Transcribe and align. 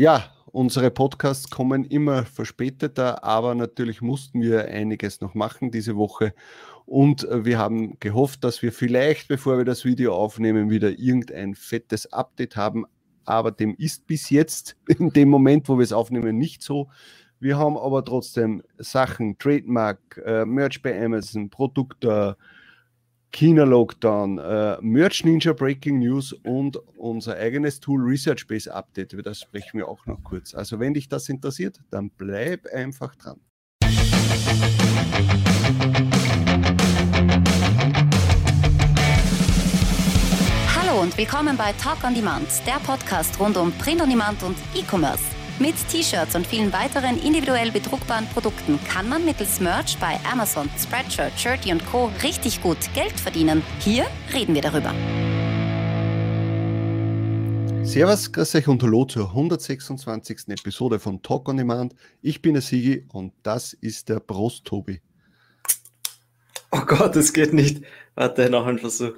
Ja, 0.00 0.26
unsere 0.52 0.92
Podcasts 0.92 1.50
kommen 1.50 1.84
immer 1.84 2.24
verspäteter, 2.24 3.24
aber 3.24 3.56
natürlich 3.56 4.00
mussten 4.00 4.40
wir 4.40 4.66
einiges 4.66 5.20
noch 5.20 5.34
machen 5.34 5.72
diese 5.72 5.96
Woche. 5.96 6.34
Und 6.86 7.24
äh, 7.24 7.44
wir 7.44 7.58
haben 7.58 7.98
gehofft, 7.98 8.44
dass 8.44 8.62
wir 8.62 8.70
vielleicht, 8.70 9.26
bevor 9.26 9.58
wir 9.58 9.64
das 9.64 9.84
Video 9.84 10.14
aufnehmen, 10.14 10.70
wieder 10.70 10.90
irgendein 10.90 11.56
fettes 11.56 12.12
Update 12.12 12.54
haben. 12.54 12.84
Aber 13.24 13.50
dem 13.50 13.74
ist 13.74 14.06
bis 14.06 14.30
jetzt 14.30 14.76
in 14.86 15.10
dem 15.10 15.30
Moment, 15.30 15.68
wo 15.68 15.78
wir 15.78 15.82
es 15.82 15.92
aufnehmen, 15.92 16.38
nicht 16.38 16.62
so. 16.62 16.88
Wir 17.40 17.58
haben 17.58 17.76
aber 17.76 18.04
trotzdem 18.04 18.62
Sachen, 18.78 19.36
Trademark, 19.36 20.22
äh, 20.24 20.44
Merch 20.44 20.80
bei 20.80 21.04
Amazon, 21.04 21.50
Produkte, 21.50 22.36
China-Lockdown, 23.32 24.38
äh, 24.38 24.78
Merch 24.80 25.24
Ninja 25.24 25.52
Breaking 25.52 25.98
News 25.98 26.32
und 26.32 26.76
unser 26.96 27.36
eigenes 27.36 27.80
Tool 27.80 28.00
Research 28.02 28.46
Base 28.46 28.72
Update. 28.72 29.12
Über 29.12 29.22
das 29.22 29.40
sprechen 29.40 29.78
wir 29.78 29.88
auch 29.88 30.06
noch 30.06 30.22
kurz. 30.22 30.54
Also 30.54 30.80
wenn 30.80 30.94
dich 30.94 31.08
das 31.08 31.28
interessiert, 31.28 31.80
dann 31.90 32.10
bleib 32.10 32.66
einfach 32.72 33.14
dran. 33.16 33.40
Hallo 40.76 41.02
und 41.02 41.16
willkommen 41.16 41.56
bei 41.56 41.72
Talk 41.72 42.02
on 42.04 42.14
Demand, 42.14 42.48
der 42.66 42.80
Podcast 42.84 43.38
rund 43.38 43.56
um 43.56 43.72
Print 43.72 44.00
on 44.00 44.08
Demand 44.08 44.42
und 44.42 44.56
E-Commerce. 44.74 45.37
Mit 45.60 45.74
T-Shirts 45.88 46.36
und 46.36 46.46
vielen 46.46 46.72
weiteren 46.72 47.20
individuell 47.20 47.72
bedruckbaren 47.72 48.28
Produkten 48.28 48.78
kann 48.84 49.08
man 49.08 49.24
mittels 49.24 49.58
Merch 49.58 49.98
bei 49.98 50.16
Amazon, 50.30 50.70
Spreadshirt, 50.78 51.32
Shirty 51.36 51.72
und 51.72 51.84
Co. 51.86 52.12
richtig 52.22 52.62
gut 52.62 52.78
Geld 52.94 53.18
verdienen. 53.18 53.64
Hier 53.80 54.06
reden 54.32 54.54
wir 54.54 54.62
darüber. 54.62 54.94
Servus, 57.84 58.30
grüß 58.30 58.54
euch 58.54 58.68
und 58.68 58.80
hallo 58.84 59.04
zur 59.04 59.30
126. 59.30 60.48
Episode 60.50 61.00
von 61.00 61.20
Talk 61.22 61.48
on 61.48 61.56
Demand. 61.56 61.92
Ich 62.22 62.40
bin 62.40 62.54
der 62.54 62.62
Sigi 62.62 63.04
und 63.12 63.32
das 63.42 63.72
ist 63.72 64.08
der 64.08 64.20
Prost 64.20 64.64
Tobi. 64.64 65.00
Oh 66.70 66.82
Gott, 66.86 67.16
es 67.16 67.32
geht 67.32 67.52
nicht. 67.52 67.82
Warte, 68.14 68.48
noch 68.48 68.64
ein 68.64 68.78
Versuch. 68.78 69.16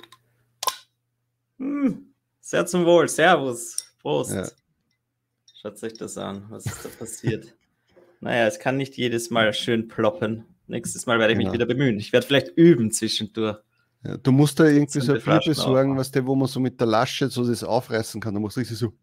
Hm, 1.58 2.14
sehr 2.41 2.64
zum 2.64 2.86
Wohl. 2.86 3.10
Servus. 3.10 3.77
Prost. 4.00 4.32
Ja. 4.32 4.47
Schaut 5.61 5.83
euch 5.83 5.92
das 5.92 6.16
an. 6.16 6.47
Was 6.48 6.64
ist 6.64 6.84
da 6.84 6.89
passiert? 6.89 7.55
naja, 8.20 8.47
es 8.47 8.58
kann 8.58 8.78
nicht 8.78 8.97
jedes 8.97 9.28
Mal 9.30 9.53
schön 9.53 9.89
ploppen. 9.89 10.44
Nächstes 10.66 11.05
Mal 11.05 11.19
werde 11.19 11.34
ich 11.34 11.39
genau. 11.39 11.50
mich 11.50 11.61
wieder 11.61 11.66
bemühen. 11.66 11.98
Ich 11.98 12.12
werde 12.12 12.27
vielleicht 12.27 12.48
üben 12.56 12.91
zwischendurch. 12.91 13.58
Ja, 14.03 14.16
du 14.16 14.33
musst 14.33 14.58
da 14.58 14.64
irgendwie 14.64 15.00
so 15.00 15.12
ein 15.12 15.20
Bier 15.20 15.41
besorgen, 15.44 15.98
was 15.98 16.11
der, 16.11 16.27
wo 16.27 16.34
man 16.34 16.48
so 16.48 16.61
mit 16.61 16.81
der 16.81 16.86
Lasche 16.86 17.28
so 17.28 17.47
das 17.47 17.62
aufreißen 17.62 18.22
kann. 18.22 18.33
Da 18.33 18.41
musst 18.41 18.56
du 18.56 18.61
richtig 18.61 18.78
so. 18.78 18.94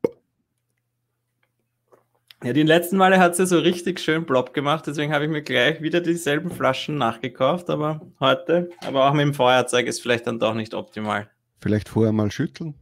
Ja, 2.44 2.54
die 2.54 2.64
letzten 2.64 2.98
Male 2.98 3.20
hat 3.20 3.36
sie 3.36 3.46
so 3.46 3.60
richtig 3.60 4.00
schön 4.00 4.26
plopp 4.26 4.54
gemacht, 4.54 4.86
deswegen 4.88 5.12
habe 5.12 5.26
ich 5.26 5.32
mir 5.32 5.42
gleich 5.42 5.82
wieder 5.82 6.02
dieselben 6.02 6.52
Flaschen 6.52 6.96
nachgekauft, 6.96 7.70
aber 7.72 8.02
heute, 8.20 8.70
aber 8.86 9.10
auch 9.10 9.14
mit 9.14 9.26
dem 9.26 9.34
Feuerzeug 9.34 9.88
ist 9.88 10.02
vielleicht 10.02 10.28
dann 10.28 10.40
doch 10.40 10.54
nicht 10.54 10.76
optimal. 10.76 11.30
Vielleicht 11.60 11.90
vorher 11.90 12.14
mal 12.14 12.30
schütteln. 12.32 12.76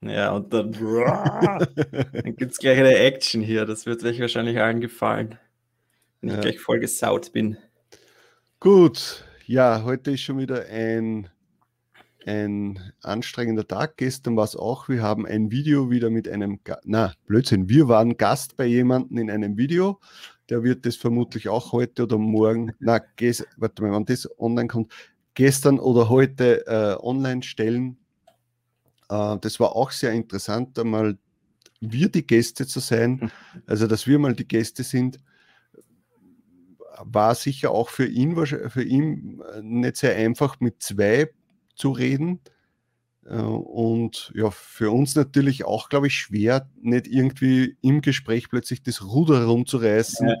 Ja, 0.00 0.32
und 0.32 0.52
dann, 0.52 0.72
dann 0.72 2.36
gibt 2.36 2.52
es 2.52 2.58
gleich 2.58 2.78
eine 2.78 2.96
Action 2.96 3.42
hier. 3.42 3.64
Das 3.64 3.86
wird 3.86 4.04
euch 4.04 4.20
wahrscheinlich 4.20 4.60
allen 4.60 4.80
gefallen, 4.80 5.38
wenn 6.20 6.30
ja. 6.30 6.36
ich 6.36 6.40
gleich 6.42 6.60
voll 6.60 6.80
gesaut 6.80 7.32
bin. 7.32 7.56
Gut, 8.60 9.24
ja, 9.46 9.82
heute 9.84 10.12
ist 10.12 10.22
schon 10.22 10.38
wieder 10.38 10.66
ein, 10.66 11.28
ein 12.26 12.78
anstrengender 13.02 13.66
Tag. 13.66 13.96
Gestern 13.96 14.36
war 14.36 14.44
es 14.44 14.56
auch. 14.56 14.88
Wir 14.88 15.02
haben 15.02 15.26
ein 15.26 15.50
Video 15.50 15.90
wieder 15.90 16.10
mit 16.10 16.28
einem, 16.28 16.60
Ga 16.64 16.78
na, 16.84 17.12
Blödsinn, 17.26 17.68
wir 17.68 17.88
waren 17.88 18.16
Gast 18.16 18.56
bei 18.56 18.66
jemandem 18.66 19.18
in 19.18 19.30
einem 19.30 19.56
Video. 19.56 20.00
Der 20.50 20.62
wird 20.62 20.84
das 20.84 20.96
vermutlich 20.96 21.48
auch 21.48 21.72
heute 21.72 22.02
oder 22.02 22.18
morgen, 22.18 22.72
na, 22.78 23.00
warte 23.56 23.82
mal, 23.82 23.92
wann 23.92 24.04
das 24.04 24.28
online 24.38 24.68
kommt, 24.68 24.92
gestern 25.34 25.78
oder 25.78 26.08
heute 26.08 26.66
äh, 26.66 26.96
online 27.02 27.42
stellen 27.42 27.98
das 29.08 29.60
war 29.60 29.76
auch 29.76 29.90
sehr 29.90 30.12
interessant, 30.12 30.78
einmal 30.78 31.18
wir 31.80 32.08
die 32.08 32.26
Gäste 32.26 32.66
zu 32.66 32.80
sein, 32.80 33.20
hm. 33.20 33.30
also 33.66 33.86
dass 33.86 34.06
wir 34.06 34.18
mal 34.18 34.34
die 34.34 34.48
Gäste 34.48 34.82
sind, 34.82 35.18
war 37.00 37.34
sicher 37.34 37.70
auch 37.70 37.88
für 37.88 38.06
ihn, 38.06 38.34
für 38.46 38.82
ihn 38.82 39.42
äh, 39.52 39.62
nicht 39.62 39.96
sehr 39.96 40.16
einfach, 40.16 40.60
mit 40.60 40.82
zwei 40.82 41.30
zu 41.74 41.90
reden. 41.90 42.40
Äh, 43.26 43.34
und 43.34 44.32
ja, 44.34 44.50
für 44.50 44.90
uns 44.90 45.14
natürlich 45.16 45.64
auch, 45.64 45.88
glaube 45.88 46.06
ich, 46.06 46.14
schwer, 46.14 46.70
nicht 46.80 47.06
irgendwie 47.06 47.76
im 47.82 48.00
Gespräch 48.00 48.48
plötzlich 48.48 48.82
das 48.82 49.02
Ruder 49.02 49.44
rumzureißen. 49.44 50.28
Ja 50.28 50.36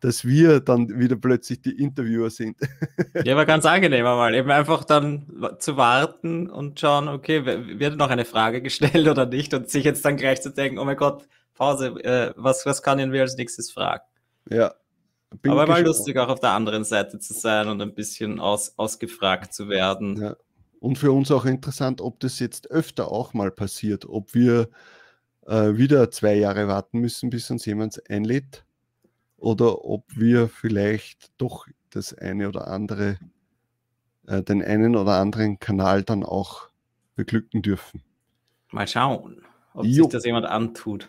dass 0.00 0.24
wir 0.24 0.60
dann 0.60 0.98
wieder 0.98 1.16
plötzlich 1.16 1.62
die 1.62 1.82
Interviewer 1.82 2.30
sind. 2.30 2.56
ja, 3.24 3.36
war 3.36 3.46
ganz 3.46 3.64
angenehm 3.64 4.06
einmal. 4.06 4.34
Eben 4.34 4.50
einfach 4.50 4.84
dann 4.84 5.56
zu 5.58 5.76
warten 5.76 6.50
und 6.50 6.78
schauen, 6.78 7.08
okay, 7.08 7.44
wird 7.78 7.96
noch 7.96 8.10
eine 8.10 8.24
Frage 8.24 8.60
gestellt 8.62 9.08
oder 9.08 9.26
nicht 9.26 9.54
und 9.54 9.70
sich 9.70 9.84
jetzt 9.84 10.04
dann 10.04 10.16
gleich 10.16 10.42
zu 10.42 10.50
denken, 10.50 10.78
oh 10.78 10.84
mein 10.84 10.96
Gott, 10.96 11.26
Pause, 11.54 11.88
äh, 12.04 12.32
was, 12.36 12.66
was 12.66 12.82
kann 12.82 13.12
wir 13.12 13.22
als 13.22 13.36
nächstes 13.36 13.70
fragen? 13.70 14.04
Ja. 14.50 14.74
Aber 15.46 15.66
mal 15.66 15.84
lustig 15.84 16.16
auch 16.18 16.28
auf 16.28 16.40
der 16.40 16.50
anderen 16.50 16.84
Seite 16.84 17.18
zu 17.18 17.34
sein 17.34 17.68
und 17.68 17.80
ein 17.80 17.94
bisschen 17.94 18.38
aus, 18.38 18.74
ausgefragt 18.76 19.54
zu 19.54 19.68
werden. 19.68 20.20
Ja. 20.20 20.36
Und 20.78 20.98
für 20.98 21.10
uns 21.10 21.30
auch 21.30 21.46
interessant, 21.46 22.00
ob 22.00 22.20
das 22.20 22.38
jetzt 22.38 22.70
öfter 22.70 23.10
auch 23.10 23.34
mal 23.34 23.50
passiert, 23.50 24.06
ob 24.06 24.34
wir 24.34 24.68
äh, 25.46 25.76
wieder 25.76 26.10
zwei 26.10 26.34
Jahre 26.34 26.68
warten 26.68 27.00
müssen, 27.00 27.30
bis 27.30 27.50
uns 27.50 27.64
jemand 27.64 28.08
einlädt 28.08 28.65
oder 29.36 29.84
ob 29.84 30.04
wir 30.14 30.48
vielleicht 30.48 31.30
doch 31.38 31.66
das 31.90 32.14
eine 32.14 32.48
oder 32.48 32.68
andere, 32.68 33.18
äh, 34.26 34.42
den 34.42 34.62
einen 34.62 34.96
oder 34.96 35.14
anderen 35.14 35.58
Kanal 35.58 36.02
dann 36.02 36.22
auch 36.22 36.68
beglücken 37.14 37.62
dürfen. 37.62 38.02
Mal 38.70 38.86
schauen, 38.86 39.42
ob 39.74 39.84
jo. 39.84 40.04
sich 40.04 40.12
das 40.12 40.24
jemand 40.24 40.46
antut. 40.46 41.08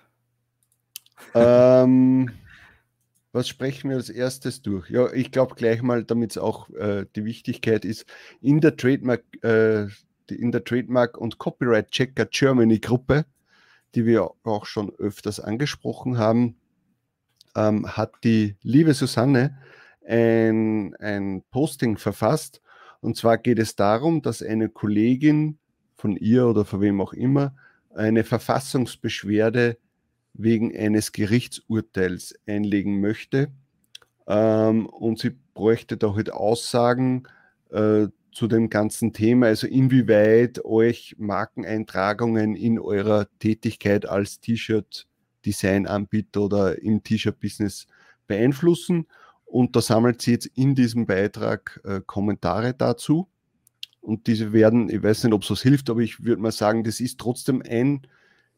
Ähm, 1.33 2.31
was 3.31 3.47
sprechen 3.47 3.89
wir 3.89 3.97
als 3.97 4.09
erstes 4.09 4.61
durch? 4.61 4.89
Ja, 4.89 5.11
ich 5.11 5.31
glaube 5.31 5.55
gleich 5.55 5.81
mal, 5.81 6.03
damit 6.03 6.31
es 6.31 6.37
auch 6.37 6.69
äh, 6.71 7.05
die 7.15 7.25
Wichtigkeit 7.25 7.85
ist, 7.85 8.05
in 8.41 8.61
der 8.61 8.77
Trademark, 8.77 9.23
äh, 9.43 9.87
in 10.29 10.51
der 10.51 10.63
Trademark 10.63 11.17
und 11.17 11.37
Copyright 11.37 11.91
Checker 11.91 12.25
Germany 12.25 12.79
Gruppe, 12.79 13.25
die 13.95 14.05
wir 14.05 14.31
auch 14.43 14.65
schon 14.65 14.93
öfters 14.95 15.39
angesprochen 15.39 16.17
haben, 16.17 16.57
ähm, 17.57 17.97
hat 17.97 18.13
die 18.23 18.55
liebe 18.61 18.93
Susanne 18.93 19.57
ein, 20.07 20.95
ein 20.95 21.43
Posting 21.51 21.97
verfasst. 21.97 22.61
Und 23.01 23.17
zwar 23.17 23.37
geht 23.37 23.59
es 23.59 23.75
darum, 23.75 24.21
dass 24.21 24.41
eine 24.41 24.69
Kollegin 24.69 25.57
von 25.95 26.15
ihr 26.15 26.47
oder 26.47 26.63
von 26.63 26.81
wem 26.81 27.01
auch 27.01 27.13
immer 27.13 27.55
eine 27.93 28.23
Verfassungsbeschwerde 28.23 29.77
wegen 30.33 30.75
eines 30.75 31.11
Gerichtsurteils 31.11 32.35
einlegen 32.45 33.01
möchte. 33.01 33.51
Ähm, 34.27 34.85
und 34.85 35.19
sie 35.19 35.31
bräuchte 35.53 35.97
da 35.97 36.13
halt 36.13 36.31
Aussagen 36.31 37.23
äh, 37.71 38.07
zu 38.31 38.47
dem 38.47 38.69
ganzen 38.69 39.13
Thema, 39.13 39.47
also 39.47 39.65
inwieweit 39.65 40.63
euch 40.63 41.15
Markeneintragungen 41.17 42.55
in 42.55 42.77
eurer 42.77 43.27
Tätigkeit 43.39 44.07
als 44.07 44.39
T-Shirt 44.39 45.07
Designanbieter 45.47 46.41
oder 46.41 46.81
im 46.81 47.03
T-Shirt-Business 47.03 47.87
beeinflussen. 48.27 49.07
Und 49.45 49.75
da 49.75 49.81
sammelt 49.81 50.21
sie 50.21 50.31
jetzt 50.31 50.47
in 50.47 50.75
diesem 50.75 51.05
Beitrag 51.05 51.79
äh, 51.85 52.01
Kommentare 52.05 52.73
dazu. 52.73 53.29
Und 54.01 54.27
diese 54.27 54.53
werden, 54.53 54.89
ich 54.89 55.01
weiß 55.01 55.23
nicht, 55.23 55.33
ob 55.33 55.43
es 55.43 55.51
was 55.51 55.61
hilft, 55.61 55.89
aber 55.89 56.01
ich 56.01 56.23
würde 56.23 56.41
mal 56.41 56.51
sagen, 56.51 56.83
das 56.83 56.99
ist 56.99 57.19
trotzdem 57.19 57.61
ein, 57.67 58.07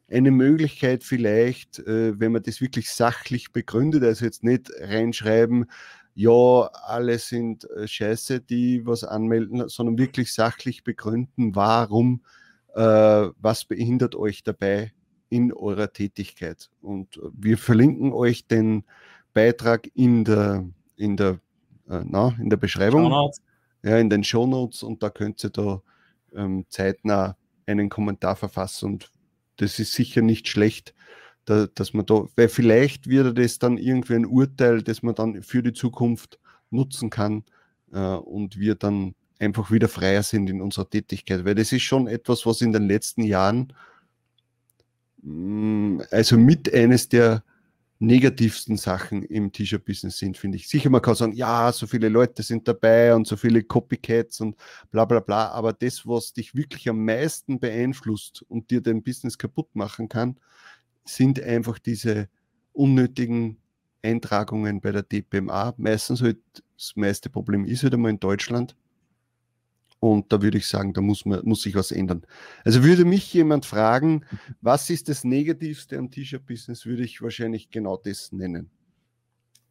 eine 0.09 0.31
Möglichkeit 0.31 1.03
vielleicht, 1.03 1.79
äh, 1.79 2.19
wenn 2.19 2.31
man 2.31 2.43
das 2.43 2.61
wirklich 2.61 2.91
sachlich 2.91 3.51
begründet, 3.51 4.03
also 4.03 4.25
jetzt 4.25 4.43
nicht 4.43 4.71
reinschreiben, 4.79 5.65
ja, 6.15 6.69
alle 6.83 7.17
sind 7.19 7.69
äh, 7.71 7.87
scheiße, 7.87 8.41
die 8.41 8.85
was 8.85 9.03
anmelden, 9.03 9.69
sondern 9.69 9.97
wirklich 9.97 10.33
sachlich 10.33 10.83
begründen, 10.83 11.55
warum, 11.55 12.21
äh, 12.75 12.81
was 12.81 13.65
behindert 13.65 14.15
euch 14.15 14.43
dabei, 14.43 14.91
in 15.29 15.53
eurer 15.53 15.93
Tätigkeit. 15.93 16.69
Und 16.81 17.17
äh, 17.17 17.29
wir 17.33 17.57
verlinken 17.57 18.11
euch 18.11 18.47
den 18.47 18.83
Beitrag 19.33 19.89
in 19.93 20.25
der, 20.25 20.65
in 20.95 21.17
der, 21.17 21.39
äh, 21.89 22.01
na, 22.03 22.35
in 22.39 22.49
der 22.49 22.57
Beschreibung. 22.57 23.31
Ja, 23.81 23.97
in 23.97 24.09
den 24.09 24.25
Show 24.25 24.45
Notes 24.45 24.83
und 24.83 25.01
da 25.01 25.09
könnt 25.09 25.41
ihr 25.41 25.51
da 25.51 25.81
ähm, 26.35 26.65
zeitnah 26.67 27.37
einen 27.65 27.87
Kommentar 27.87 28.35
verfassen 28.35 28.85
und 28.85 29.11
das 29.55 29.79
ist 29.79 29.93
sicher 29.93 30.21
nicht 30.21 30.49
schlecht, 30.49 30.93
da, 31.45 31.67
dass 31.67 31.93
man 31.93 32.05
da, 32.05 32.25
weil 32.35 32.49
vielleicht 32.49 33.07
wird 33.07 33.37
das 33.37 33.57
dann 33.57 33.77
irgendwie 33.77 34.15
ein 34.15 34.25
Urteil, 34.25 34.81
das 34.81 35.01
man 35.01 35.15
dann 35.15 35.41
für 35.43 35.63
die 35.63 35.71
Zukunft 35.71 36.39
nutzen 36.71 37.09
kann 37.09 37.43
äh, 37.93 37.99
und 37.99 38.59
wir 38.59 38.75
dann 38.75 39.15
einfach 39.39 39.71
wieder 39.71 39.87
freier 39.87 40.23
sind 40.23 40.49
in 40.49 40.61
unserer 40.61 40.89
Tätigkeit, 40.89 41.45
weil 41.45 41.55
das 41.55 41.71
ist 41.71 41.83
schon 41.83 42.07
etwas, 42.07 42.45
was 42.45 42.61
in 42.61 42.73
den 42.73 42.87
letzten 42.87 43.23
Jahren 43.23 43.73
also 46.11 46.37
mit 46.37 46.73
eines 46.73 47.09
der 47.09 47.43
negativsten 47.99 48.77
Sachen 48.77 49.23
im 49.23 49.51
T-Shirt-Business 49.51 50.17
sind, 50.17 50.37
finde 50.37 50.57
ich. 50.57 50.69
Sicher, 50.69 50.89
man 50.89 51.01
kann 51.01 51.15
sagen, 51.15 51.33
ja, 51.33 51.71
so 51.73 51.85
viele 51.85 52.07
Leute 52.07 52.43
sind 52.43 52.65
dabei 52.67 53.13
und 53.13 53.27
so 53.27 53.35
viele 53.35 53.61
Copycats 53.61 54.39
und 54.39 54.55
bla 54.89 55.03
bla 55.03 55.19
bla, 55.19 55.49
aber 55.49 55.73
das, 55.73 56.07
was 56.07 56.31
dich 56.31 56.55
wirklich 56.55 56.87
am 56.87 57.03
meisten 57.03 57.59
beeinflusst 57.59 58.45
und 58.47 58.71
dir 58.71 58.81
dein 58.81 59.03
Business 59.03 59.37
kaputt 59.37 59.75
machen 59.75 60.07
kann, 60.07 60.39
sind 61.03 61.41
einfach 61.41 61.77
diese 61.77 62.29
unnötigen 62.71 63.57
Eintragungen 64.01 64.79
bei 64.79 64.93
der 64.93 65.03
DPMA. 65.03 65.73
Meistens 65.77 66.21
halt, 66.21 66.39
das 66.77 66.93
meiste 66.95 67.29
Problem 67.29 67.65
ist 67.65 67.83
halt 67.83 67.93
einmal 67.93 68.11
in 68.11 68.19
Deutschland. 68.19 68.77
Und 69.99 70.31
da 70.31 70.41
würde 70.41 70.57
ich 70.57 70.67
sagen, 70.67 70.93
da 70.93 71.01
muss, 71.01 71.25
man, 71.25 71.41
muss 71.43 71.61
sich 71.61 71.75
was 71.75 71.91
ändern. 71.91 72.25
Also 72.63 72.83
würde 72.83 73.03
mich 73.03 73.33
jemand 73.33 73.65
fragen, 73.65 74.25
was 74.61 74.89
ist 74.89 75.09
das 75.09 75.23
Negativste 75.23 75.97
am 75.97 76.09
T-Shirt-Business, 76.09 76.85
würde 76.85 77.03
ich 77.03 77.21
wahrscheinlich 77.21 77.69
genau 77.69 77.97
das 77.97 78.31
nennen. 78.31 78.69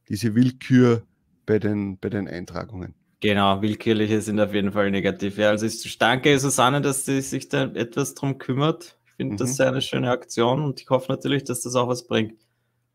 Diese 0.08 0.34
Willkür 0.34 1.02
bei 1.46 1.58
den, 1.58 1.98
bei 1.98 2.10
den 2.10 2.28
Eintragungen. 2.28 2.94
Genau, 3.20 3.60
willkürliche 3.62 4.20
sind 4.20 4.38
auf 4.38 4.54
jeden 4.54 4.70
Fall 4.70 4.90
negativ. 4.90 5.38
Ja, 5.38 5.50
also 5.50 5.66
ich 5.66 5.98
danke 5.98 6.38
Susanne, 6.38 6.80
dass 6.80 7.04
sie 7.04 7.20
sich 7.20 7.48
da 7.48 7.64
etwas 7.64 8.14
drum 8.14 8.38
kümmert. 8.38 8.96
Ich 9.06 9.12
finde 9.14 9.32
mhm. 9.32 9.38
das 9.38 9.56
sehr 9.56 9.68
eine 9.68 9.82
schöne 9.82 10.10
Aktion 10.10 10.62
und 10.62 10.80
ich 10.80 10.88
hoffe 10.88 11.10
natürlich, 11.10 11.42
dass 11.42 11.62
das 11.62 11.74
auch 11.74 11.88
was 11.88 12.06
bringt. 12.06 12.46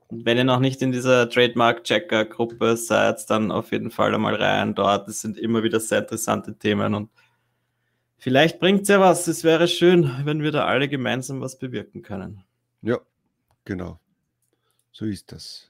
Und 0.08 0.26
wenn 0.26 0.38
ihr 0.38 0.46
noch 0.46 0.60
nicht 0.60 0.82
in 0.82 0.94
dieser 0.94 1.30
Trademark-Checker-Gruppe 1.30 2.78
seid, 2.78 3.30
dann 3.30 3.52
auf 3.52 3.72
jeden 3.72 3.92
Fall 3.92 4.14
einmal 4.14 4.36
rein 4.36 4.76
dort. 4.76 5.08
Das 5.10 5.20
sind 5.20 5.38
immer 5.38 5.64
wieder 5.64 5.80
sehr 5.82 6.00
interessante 6.00 6.58
Themen 6.58 6.94
und 6.94 7.10
Vielleicht 8.24 8.62
bringt 8.62 8.84
es 8.84 8.88
ja 8.88 9.02
was. 9.02 9.28
Es 9.28 9.44
wäre 9.44 9.68
schön, 9.68 10.10
wenn 10.24 10.42
wir 10.42 10.54
da 10.54 10.66
alle 10.66 10.88
gemeinsam 10.88 11.42
was 11.42 11.58
bewirken 11.58 12.04
können. 12.04 12.42
Ja, 12.82 13.02
genau. 13.66 14.00
So 14.94 15.04
ist 15.04 15.34
das. 15.34 15.70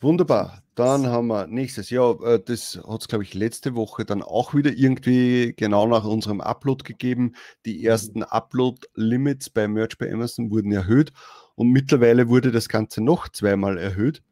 Wunderbar. 0.00 0.62
Dann 0.74 1.08
haben 1.08 1.26
wir 1.26 1.46
nächstes 1.46 1.90
Jahr, 1.90 2.22
äh, 2.22 2.42
das 2.42 2.80
hat 2.88 3.02
es, 3.02 3.08
glaube 3.08 3.24
ich, 3.24 3.34
letzte 3.34 3.74
Woche 3.74 4.06
dann 4.06 4.22
auch 4.22 4.54
wieder 4.54 4.72
irgendwie 4.72 5.52
genau 5.54 5.86
nach 5.86 6.06
unserem 6.06 6.40
Upload 6.40 6.84
gegeben. 6.84 7.34
Die 7.66 7.84
ersten 7.84 8.22
Upload-Limits 8.22 9.50
bei 9.50 9.68
Merch 9.68 9.98
bei 9.98 10.10
Amazon 10.10 10.50
wurden 10.50 10.72
erhöht 10.72 11.12
und 11.54 11.68
mittlerweile 11.68 12.28
wurde 12.30 12.50
das 12.50 12.70
Ganze 12.70 13.02
noch 13.02 13.28
zweimal 13.28 13.76
erhöht. 13.76 14.22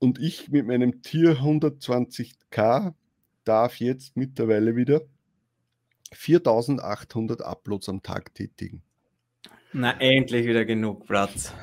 Und 0.00 0.18
ich 0.18 0.50
mit 0.50 0.66
meinem 0.66 1.02
Tier 1.02 1.36
120k 1.36 2.94
darf 3.44 3.78
jetzt 3.78 4.16
mittlerweile 4.16 4.74
wieder 4.74 5.02
4800 6.12 7.42
Uploads 7.42 7.88
am 7.88 8.02
Tag 8.02 8.34
tätigen. 8.34 8.82
Na, 9.72 9.98
endlich 10.00 10.46
wieder 10.46 10.64
genug 10.64 11.06
Platz. 11.06 11.52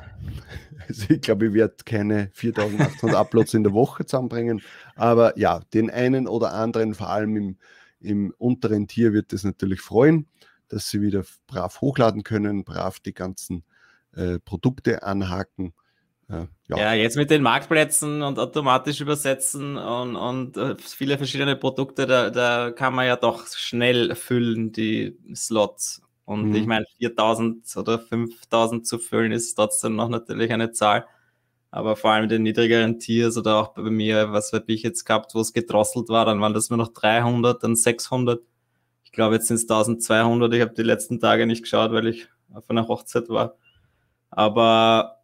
Also 0.88 1.10
ich 1.10 1.20
glaube, 1.20 1.46
ich 1.46 1.54
werde 1.54 1.76
keine 1.84 2.30
4800 2.32 3.16
Uploads 3.16 3.54
in 3.54 3.62
der 3.62 3.72
Woche 3.72 4.04
zusammenbringen, 4.04 4.62
aber 4.96 5.38
ja, 5.38 5.60
den 5.72 5.90
einen 5.90 6.26
oder 6.26 6.54
anderen, 6.54 6.94
vor 6.94 7.08
allem 7.08 7.36
im, 7.36 7.56
im 8.00 8.34
unteren 8.36 8.88
Tier, 8.88 9.12
wird 9.12 9.32
es 9.32 9.44
natürlich 9.44 9.80
freuen, 9.80 10.26
dass 10.68 10.90
sie 10.90 11.00
wieder 11.00 11.24
brav 11.46 11.80
hochladen 11.80 12.24
können, 12.24 12.64
brav 12.64 12.98
die 12.98 13.14
ganzen 13.14 13.62
äh, 14.14 14.40
Produkte 14.40 15.04
anhaken 15.04 15.72
ja. 16.68 16.76
ja. 16.76 16.92
jetzt 16.94 17.16
mit 17.16 17.30
den 17.30 17.42
Marktplätzen 17.42 18.22
und 18.22 18.38
automatisch 18.38 19.00
übersetzen 19.00 19.76
und, 19.76 20.16
und 20.16 20.56
äh, 20.56 20.76
viele 20.78 21.18
verschiedene 21.18 21.56
Produkte, 21.56 22.06
da, 22.06 22.30
da 22.30 22.70
kann 22.70 22.94
man 22.94 23.06
ja 23.06 23.16
doch 23.16 23.46
schnell 23.48 24.14
füllen, 24.14 24.72
die 24.72 25.18
Slots. 25.34 26.02
Und 26.24 26.50
mhm. 26.50 26.54
ich 26.54 26.66
meine, 26.66 26.86
4000 26.98 27.76
oder 27.76 27.98
5000 27.98 28.86
zu 28.86 28.98
füllen 28.98 29.32
ist 29.32 29.54
trotzdem 29.54 29.96
noch 29.96 30.08
natürlich 30.08 30.52
eine 30.52 30.72
Zahl. 30.72 31.06
Aber 31.70 31.96
vor 31.96 32.10
allem 32.10 32.28
den 32.28 32.42
niedrigeren 32.42 32.98
Tiers 32.98 33.36
oder 33.38 33.56
auch 33.56 33.68
bei 33.74 33.82
mir, 33.82 34.32
was 34.32 34.52
habe 34.52 34.70
ich 34.72 34.82
jetzt 34.82 35.04
gehabt, 35.04 35.34
wo 35.34 35.40
es 35.40 35.54
gedrosselt 35.54 36.08
war, 36.10 36.26
dann 36.26 36.40
waren 36.40 36.52
das 36.54 36.68
nur 36.68 36.76
noch 36.76 36.92
300, 36.92 37.62
dann 37.62 37.76
600. 37.76 38.42
Ich 39.04 39.12
glaube, 39.12 39.36
jetzt 39.36 39.48
sind 39.48 39.56
es 39.56 39.62
1200. 39.62 40.52
Ich 40.54 40.60
habe 40.60 40.74
die 40.74 40.82
letzten 40.82 41.18
Tage 41.18 41.46
nicht 41.46 41.62
geschaut, 41.62 41.92
weil 41.92 42.08
ich 42.08 42.28
auf 42.52 42.68
einer 42.68 42.88
Hochzeit 42.88 43.28
war. 43.30 43.56
Aber 44.30 45.21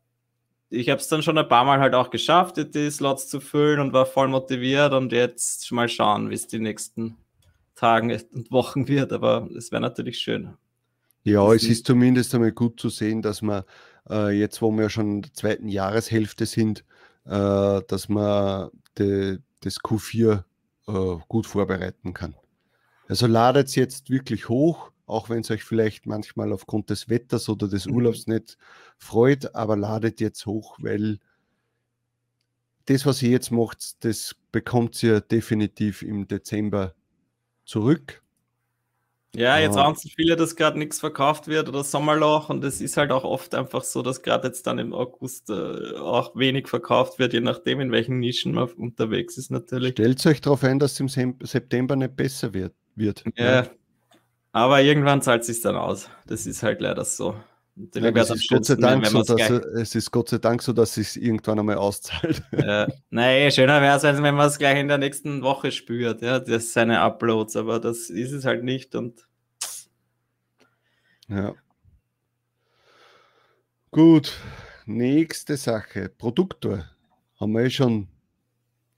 ich 0.70 0.88
habe 0.91 1.00
es 1.00 1.09
dann 1.09 1.23
schon 1.23 1.38
ein 1.38 1.49
paar 1.49 1.65
Mal 1.65 1.81
halt 1.81 1.94
auch 1.94 2.11
geschafft, 2.11 2.56
die 2.75 2.91
Slots 2.91 3.29
zu 3.29 3.41
füllen 3.41 3.81
und 3.81 3.93
war 3.93 4.06
voll 4.06 4.29
motiviert 4.29 4.93
und 4.93 5.12
jetzt 5.12 5.67
schon 5.67 5.76
mal 5.76 5.88
schauen, 5.88 6.31
wie 6.31 6.35
es 6.35 6.47
die 6.47 6.59
nächsten 6.59 7.17
Tagen 7.75 8.11
und 8.32 8.50
Wochen 8.50 8.88
wird. 8.88 9.12
Aber 9.12 9.49
es 9.56 9.73
wäre 9.73 9.81
natürlich 9.81 10.19
schön. 10.19 10.55
Ja, 11.25 11.53
es 11.53 11.65
ist 11.65 11.87
zumindest 11.87 12.35
einmal 12.35 12.53
gut 12.53 12.81
zu 12.81 12.88
sehen, 12.88 13.23
dass 13.23 13.43
man 13.43 13.65
äh, 14.09 14.31
jetzt, 14.31 14.62
wo 14.62 14.70
wir 14.70 14.88
schon 14.88 15.17
in 15.17 15.23
der 15.23 15.32
zweiten 15.35 15.69
Jahreshälfte 15.69 16.47
sind, 16.47 16.85
äh, 17.25 17.81
dass 17.87 18.09
man 18.09 18.70
de, 18.99 19.38
das 19.61 19.79
Q4 19.79 20.44
äh, 20.87 21.17
gut 21.29 21.47
vorbereiten 21.47 22.15
kann. 22.15 22.35
Also 23.09 23.26
ladet 23.26 23.69
es 23.69 23.75
jetzt 23.75 24.11
wirklich 24.11 24.49
hoch 24.49 24.91
auch 25.08 25.28
wenn 25.28 25.40
es 25.40 25.50
euch 25.50 25.64
vielleicht 25.64 26.06
manchmal 26.06 26.52
aufgrund 26.52 26.90
des 26.90 27.08
Wetters 27.08 27.49
oder 27.49 27.69
des 27.69 27.87
mhm. 27.87 27.94
Urlaubs 27.94 28.26
nicht 28.26 28.58
freut, 28.99 29.55
aber 29.55 29.76
ladet 29.76 30.20
jetzt 30.20 30.46
hoch, 30.46 30.78
weil 30.81 31.19
das, 32.87 33.05
was 33.05 33.22
ihr 33.22 33.31
jetzt 33.31 33.50
macht, 33.50 34.05
das 34.05 34.34
bekommt 34.50 35.02
ihr 35.02 35.20
definitiv 35.20 36.02
im 36.02 36.26
Dezember 36.26 36.94
zurück. 37.64 38.22
Ja, 39.34 39.58
jetzt 39.58 39.76
waren 39.76 39.93
es 39.93 40.10
viele, 40.16 40.37
dass 40.37 40.56
gerade 40.56 40.78
nichts 40.78 41.00
verkauft 41.00 41.49
wird 41.49 41.69
oder 41.69 41.84
Sommerloch 41.84 42.49
und 42.49 42.64
es 42.64 42.81
ist 42.81 42.96
halt 42.96 43.10
auch 43.10 43.25
oft 43.25 43.55
einfach 43.55 43.84
so, 43.84 44.00
dass 44.00 44.22
gerade 44.22 44.49
jetzt 44.49 44.66
dann 44.66 44.78
im 44.78 44.94
August 44.94 45.50
äh, 45.50 45.96
auch 45.96 46.34
wenig 46.34 46.66
verkauft 46.66 47.19
wird, 47.19 47.34
je 47.34 47.40
nachdem, 47.40 47.81
in 47.81 47.93
welchen 47.93 48.20
Nischen 48.20 48.55
man 48.55 48.69
unterwegs 48.70 49.37
ist 49.37 49.50
natürlich. 49.50 49.93
Stellt 49.93 50.25
euch 50.26 50.40
darauf 50.40 50.64
ein, 50.64 50.78
dass 50.78 50.99
es 50.99 51.16
im 51.16 51.37
September 51.43 51.94
nicht 51.94 52.16
besser 52.16 52.55
wird. 52.55 52.75
wird 52.96 53.22
ja, 53.37 53.62
ja. 53.62 53.70
Aber 54.58 54.82
irgendwann 54.82 55.22
zahlt 55.22 55.43
es 55.43 55.46
sich 55.46 55.60
dann 55.60 55.76
aus. 55.76 56.10
Das 56.26 56.44
ist 56.44 56.64
halt 56.64 56.81
leider 56.81 57.05
so. 57.05 57.37
Ja, 57.94 58.08
es, 58.08 58.31
ist 58.31 58.49
Gott 58.49 58.64
sei 58.64 58.75
Dank 58.75 59.06
so, 59.06 59.22
dass, 59.22 59.50
es 59.50 59.94
ist 59.94 60.10
Gott 60.10 60.28
sei 60.28 60.38
Dank 60.38 60.62
so, 60.62 60.72
dass 60.72 60.96
es 60.96 61.14
irgendwann 61.14 61.60
einmal 61.60 61.76
auszahlt. 61.76 62.43
Ja. 62.52 62.88
Naja, 63.10 63.52
schöner 63.52 63.81
wäre 63.81 63.96
es, 63.96 64.02
wenn 64.02 64.34
man 64.34 64.49
es 64.49 64.58
gleich 64.58 64.81
in 64.81 64.88
der 64.88 64.99
nächsten 64.99 65.43
Woche 65.43 65.70
spürt, 65.70 66.22
ja, 66.22 66.40
das 66.40 66.72
seine 66.72 67.00
Uploads, 67.00 67.55
aber 67.55 67.78
das 67.78 68.10
ist 68.10 68.32
es 68.32 68.44
halt 68.44 68.64
nicht 68.64 68.96
und 68.96 69.28
ja. 71.28 71.55
Gut, 73.93 74.32
nächste 74.87 75.56
Sache. 75.56 76.08
Produktor. 76.08 76.84
Haben 77.38 77.52
wir 77.52 77.60
eh 77.60 77.70
schon 77.70 78.08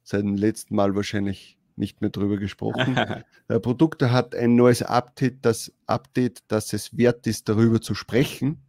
seit 0.05 0.23
dem 0.23 0.37
letzten 0.37 0.75
Mal 0.75 0.97
wahrscheinlich 0.97 1.59
nicht 1.81 2.01
mehr 2.01 2.11
drüber 2.11 2.37
gesprochen. 2.37 2.95
Der 3.49 3.59
Produkte 3.59 4.13
hat 4.13 4.37
ein 4.37 4.55
neues 4.55 4.83
Update, 4.83 5.39
das 5.45 5.73
Update, 5.87 6.45
dass 6.47 6.73
es 6.73 6.97
wert 6.97 7.27
ist, 7.27 7.49
darüber 7.49 7.81
zu 7.81 7.95
sprechen, 7.95 8.63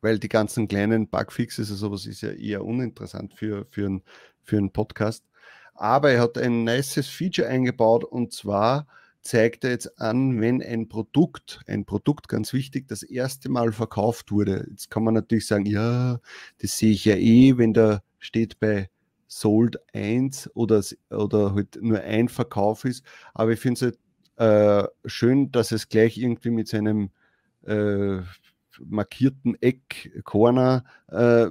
weil 0.00 0.18
die 0.18 0.30
ganzen 0.30 0.68
kleinen 0.68 1.08
Bugfixes 1.08 1.70
und 1.70 1.76
sowas 1.76 2.06
ist 2.06 2.22
ja 2.22 2.30
eher 2.30 2.64
uninteressant 2.64 3.34
für, 3.34 3.66
für, 3.70 3.86
ein, 3.86 4.02
für 4.42 4.56
einen 4.56 4.72
Podcast. 4.72 5.24
Aber 5.74 6.10
er 6.10 6.22
hat 6.22 6.38
ein 6.38 6.64
nices 6.64 7.08
Feature 7.08 7.48
eingebaut 7.48 8.04
und 8.04 8.32
zwar 8.32 8.86
zeigt 9.22 9.64
er 9.64 9.70
jetzt 9.70 10.00
an, 10.00 10.40
wenn 10.40 10.62
ein 10.62 10.88
Produkt, 10.88 11.60
ein 11.66 11.84
Produkt 11.84 12.28
ganz 12.28 12.52
wichtig, 12.52 12.88
das 12.88 13.02
erste 13.02 13.50
Mal 13.50 13.72
verkauft 13.72 14.30
wurde. 14.30 14.66
Jetzt 14.70 14.90
kann 14.90 15.04
man 15.04 15.14
natürlich 15.14 15.46
sagen, 15.46 15.66
ja, 15.66 16.20
das 16.58 16.78
sehe 16.78 16.92
ich 16.92 17.04
ja 17.04 17.16
eh, 17.16 17.58
wenn 17.58 17.74
da 17.74 18.02
steht 18.18 18.58
bei 18.60 18.88
Sold 19.32 19.78
1 19.94 20.50
oder, 20.54 20.82
oder 21.10 21.54
halt 21.54 21.78
nur 21.80 22.00
ein 22.00 22.28
Verkauf 22.28 22.84
ist. 22.84 23.04
Aber 23.32 23.52
ich 23.52 23.60
finde 23.60 23.74
es 23.74 23.82
halt, 23.82 23.98
äh, 24.36 24.88
schön, 25.08 25.52
dass 25.52 25.70
es 25.70 25.88
gleich 25.88 26.18
irgendwie 26.18 26.50
mit 26.50 26.66
seinem 26.66 27.10
äh, 27.64 28.18
markierten 28.84 29.56
Eck, 29.60 30.20
Corner, 30.24 30.84
äh, 31.08 31.46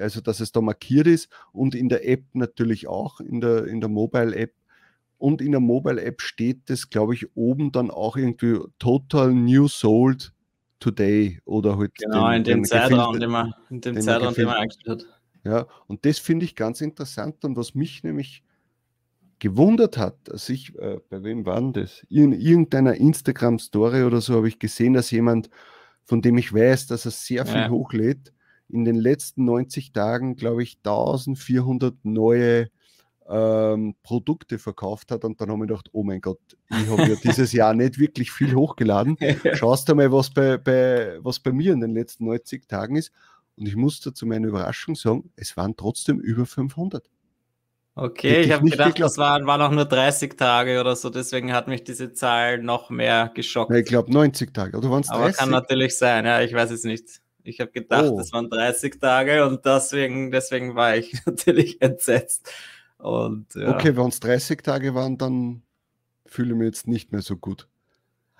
also 0.00 0.20
dass 0.20 0.40
es 0.40 0.50
da 0.50 0.60
markiert 0.60 1.06
ist 1.06 1.28
und 1.52 1.74
in 1.76 1.88
der 1.88 2.08
App 2.08 2.24
natürlich 2.32 2.88
auch, 2.88 3.20
in 3.20 3.40
der, 3.40 3.66
in 3.66 3.80
der 3.80 3.88
Mobile-App. 3.88 4.54
Und 5.18 5.40
in 5.40 5.52
der 5.52 5.60
Mobile-App 5.60 6.20
steht 6.20 6.62
das, 6.70 6.90
glaube 6.90 7.14
ich, 7.14 7.36
oben 7.36 7.70
dann 7.70 7.92
auch 7.92 8.16
irgendwie 8.16 8.58
Total 8.80 9.32
New 9.32 9.68
Sold 9.68 10.32
Today 10.80 11.38
oder 11.44 11.78
halt. 11.78 11.94
Genau, 11.94 12.26
den, 12.26 12.38
in 12.38 12.44
dem 12.44 12.64
Zeitraum, 12.64 13.20
den 13.20 13.30
man, 13.30 13.54
in 13.70 13.80
dem 13.80 14.00
Zeitraum, 14.00 14.34
den 14.34 14.46
man 14.46 14.56
eingestellt 14.56 15.04
hat. 15.04 15.21
Ja, 15.44 15.66
und 15.86 16.06
das 16.06 16.18
finde 16.18 16.44
ich 16.44 16.54
ganz 16.54 16.80
interessant 16.80 17.44
und 17.44 17.56
was 17.56 17.74
mich 17.74 18.04
nämlich 18.04 18.44
gewundert 19.40 19.98
hat, 19.98 20.16
dass 20.24 20.48
ich, 20.48 20.78
äh, 20.78 21.00
bei 21.10 21.24
wem 21.24 21.44
war 21.44 21.60
denn 21.60 21.72
das? 21.72 22.06
In 22.08 22.32
irgendeiner 22.32 22.94
Instagram-Story 22.94 24.04
oder 24.04 24.20
so 24.20 24.36
habe 24.36 24.46
ich 24.46 24.60
gesehen, 24.60 24.92
dass 24.92 25.10
jemand, 25.10 25.50
von 26.04 26.22
dem 26.22 26.38
ich 26.38 26.54
weiß, 26.54 26.86
dass 26.86 27.06
er 27.06 27.10
sehr 27.10 27.44
viel 27.44 27.62
ja. 27.62 27.68
hochlädt, 27.68 28.32
in 28.68 28.84
den 28.84 28.94
letzten 28.94 29.44
90 29.44 29.92
Tagen, 29.92 30.36
glaube 30.36 30.62
ich, 30.62 30.78
1400 30.78 32.04
neue 32.04 32.70
ähm, 33.28 33.94
Produkte 34.02 34.58
verkauft 34.58 35.10
hat 35.10 35.24
und 35.24 35.40
dann 35.40 35.50
habe 35.50 35.64
ich 35.64 35.68
gedacht, 35.68 35.88
oh 35.92 36.04
mein 36.04 36.20
Gott, 36.20 36.40
ich 36.70 36.88
habe 36.88 37.02
ja 37.02 37.16
dieses 37.16 37.52
Jahr 37.52 37.74
nicht 37.74 37.98
wirklich 37.98 38.30
viel 38.30 38.54
hochgeladen. 38.54 39.16
Schaust 39.54 39.88
du 39.88 39.94
mal, 39.94 40.10
was 40.12 40.30
bei, 40.30 40.56
bei, 40.56 41.18
was 41.20 41.40
bei 41.40 41.52
mir 41.52 41.72
in 41.72 41.80
den 41.80 41.92
letzten 41.92 42.26
90 42.26 42.68
Tagen 42.68 42.96
ist. 42.96 43.12
Und 43.56 43.68
ich 43.68 43.76
musste 43.76 44.14
zu 44.14 44.26
meiner 44.26 44.48
Überraschung 44.48 44.94
sagen, 44.94 45.30
es 45.36 45.56
waren 45.56 45.76
trotzdem 45.76 46.20
über 46.20 46.46
500. 46.46 47.08
Okay, 47.94 48.30
Hätte 48.30 48.40
ich 48.40 48.52
habe 48.52 48.64
gedacht, 48.64 48.94
geglaubt. 48.94 49.10
das 49.10 49.18
waren, 49.18 49.46
waren 49.46 49.60
auch 49.60 49.70
nur 49.70 49.84
30 49.84 50.38
Tage 50.38 50.80
oder 50.80 50.96
so, 50.96 51.10
deswegen 51.10 51.52
hat 51.52 51.68
mich 51.68 51.84
diese 51.84 52.14
Zahl 52.14 52.62
noch 52.62 52.88
mehr 52.88 53.30
geschockt. 53.34 53.70
Ja, 53.70 53.76
ich 53.76 53.84
glaube 53.84 54.10
90 54.10 54.54
Tage, 54.54 54.78
oder 54.78 54.90
waren 54.90 55.02
es 55.02 55.08
30? 55.08 55.22
Aber 55.22 55.32
kann 55.32 55.50
natürlich 55.50 55.98
sein, 55.98 56.24
ja, 56.24 56.40
ich 56.40 56.54
weiß 56.54 56.70
es 56.70 56.84
nicht. 56.84 57.20
Ich 57.44 57.60
habe 57.60 57.70
gedacht, 57.70 58.04
oh. 58.06 58.16
das 58.16 58.32
waren 58.32 58.48
30 58.48 58.98
Tage 58.98 59.44
und 59.46 59.66
deswegen, 59.66 60.30
deswegen 60.30 60.74
war 60.74 60.96
ich 60.96 61.14
natürlich 61.26 61.82
entsetzt. 61.82 62.50
Und, 62.96 63.54
ja. 63.54 63.74
Okay, 63.74 63.94
wenn 63.94 64.06
es 64.06 64.20
30 64.20 64.62
Tage 64.62 64.94
waren, 64.94 65.18
dann 65.18 65.62
fühle 66.24 66.52
ich 66.52 66.56
mich 66.56 66.66
jetzt 66.66 66.88
nicht 66.88 67.12
mehr 67.12 67.20
so 67.20 67.36
gut. 67.36 67.68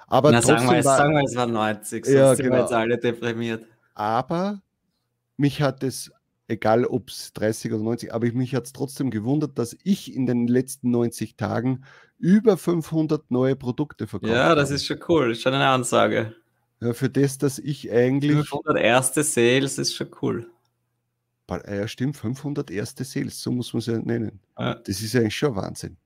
Aber 0.06 0.30
Na, 0.30 0.40
trotzdem 0.40 0.58
sagen 0.58 0.70
wir, 0.70 0.84
war, 0.84 0.96
sagen 0.96 1.14
wir, 1.14 1.24
es 1.24 1.36
waren 1.36 1.52
90, 1.52 2.04
sonst 2.04 2.16
ja, 2.16 2.34
sind 2.34 2.44
genau. 2.44 2.56
wir 2.56 2.60
jetzt 2.62 2.72
alle 2.72 2.96
deprimiert. 2.96 3.66
Aber 3.94 4.62
mich 5.42 5.60
hat 5.60 5.82
es 5.82 6.10
egal 6.48 6.84
ob 6.84 7.08
es 7.08 7.32
30 7.32 7.72
oder 7.72 7.82
90, 7.82 8.14
aber 8.14 8.30
mich 8.32 8.54
hat 8.54 8.66
es 8.66 8.72
trotzdem 8.72 9.10
gewundert, 9.10 9.58
dass 9.58 9.76
ich 9.82 10.14
in 10.14 10.26
den 10.26 10.46
letzten 10.46 10.90
90 10.90 11.36
Tagen 11.36 11.84
über 12.18 12.56
500 12.56 13.30
neue 13.30 13.56
Produkte 13.56 14.06
verkauft 14.06 14.30
habe. 14.30 14.40
Ja, 14.40 14.54
das 14.54 14.68
habe. 14.68 14.76
ist 14.76 14.86
schon 14.86 15.00
cool, 15.08 15.32
ist 15.32 15.42
schon 15.42 15.54
eine 15.54 15.66
Ansage. 15.66 16.34
Ja, 16.80 16.92
für 16.94 17.08
das, 17.08 17.38
dass 17.38 17.58
ich 17.58 17.90
eigentlich. 17.90 18.32
500 18.32 18.76
erste 18.78 19.22
Sales 19.22 19.78
ist 19.78 19.94
schon 19.94 20.08
cool. 20.20 20.48
Ja, 21.50 21.86
stimmt, 21.86 22.16
500 22.16 22.70
erste 22.70 23.04
Sales, 23.04 23.40
so 23.42 23.50
muss 23.50 23.74
man 23.74 23.80
es 23.80 23.86
ja 23.86 23.98
nennen. 23.98 24.40
Ja. 24.58 24.74
Das 24.74 25.02
ist 25.02 25.14
eigentlich 25.14 25.36
schon 25.36 25.54
Wahnsinn. 25.54 25.98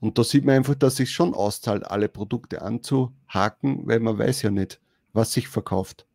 Und 0.00 0.16
da 0.16 0.24
sieht 0.24 0.44
man 0.44 0.56
einfach, 0.56 0.74
dass 0.74 0.96
sich 0.96 1.10
schon 1.10 1.34
auszahlt, 1.34 1.84
alle 1.84 2.08
Produkte 2.08 2.62
anzuhaken, 2.62 3.86
weil 3.86 4.00
man 4.00 4.18
weiß 4.18 4.42
ja 4.42 4.50
nicht, 4.50 4.80
was 5.12 5.32
sich 5.32 5.48
verkauft. 5.48 6.05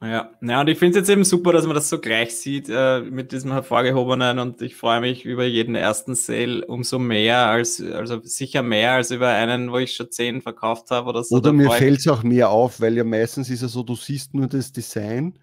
Ja, 0.00 0.30
ja 0.40 0.60
und 0.60 0.68
ich 0.68 0.78
finde 0.78 0.98
es 0.98 1.02
jetzt 1.02 1.12
eben 1.12 1.24
super, 1.24 1.52
dass 1.52 1.66
man 1.66 1.74
das 1.74 1.88
so 1.88 1.98
gleich 1.98 2.36
sieht 2.36 2.68
äh, 2.68 3.00
mit 3.00 3.32
diesem 3.32 3.52
hervorgehobenen 3.52 4.38
und 4.38 4.62
ich 4.62 4.76
freue 4.76 5.00
mich 5.00 5.24
über 5.24 5.44
jeden 5.44 5.74
ersten 5.74 6.14
Sale 6.14 6.64
umso 6.66 6.98
mehr, 6.98 7.46
als 7.46 7.82
also 7.82 8.20
sicher 8.22 8.62
mehr 8.62 8.92
als 8.92 9.10
über 9.10 9.28
einen, 9.28 9.72
wo 9.72 9.78
ich 9.78 9.94
schon 9.94 10.10
zehn 10.10 10.40
verkauft 10.40 10.90
habe 10.90 11.08
oder 11.08 11.24
so. 11.24 11.36
Oder 11.36 11.52
mir 11.52 11.70
fällt 11.70 11.98
es 11.98 12.08
auch 12.08 12.22
mehr 12.22 12.50
auf, 12.50 12.80
weil 12.80 12.96
ja 12.96 13.04
meistens 13.04 13.50
ist 13.50 13.62
es 13.62 13.72
so, 13.72 13.82
du 13.82 13.96
siehst 13.96 14.34
nur 14.34 14.46
das 14.46 14.72
Design 14.72 15.38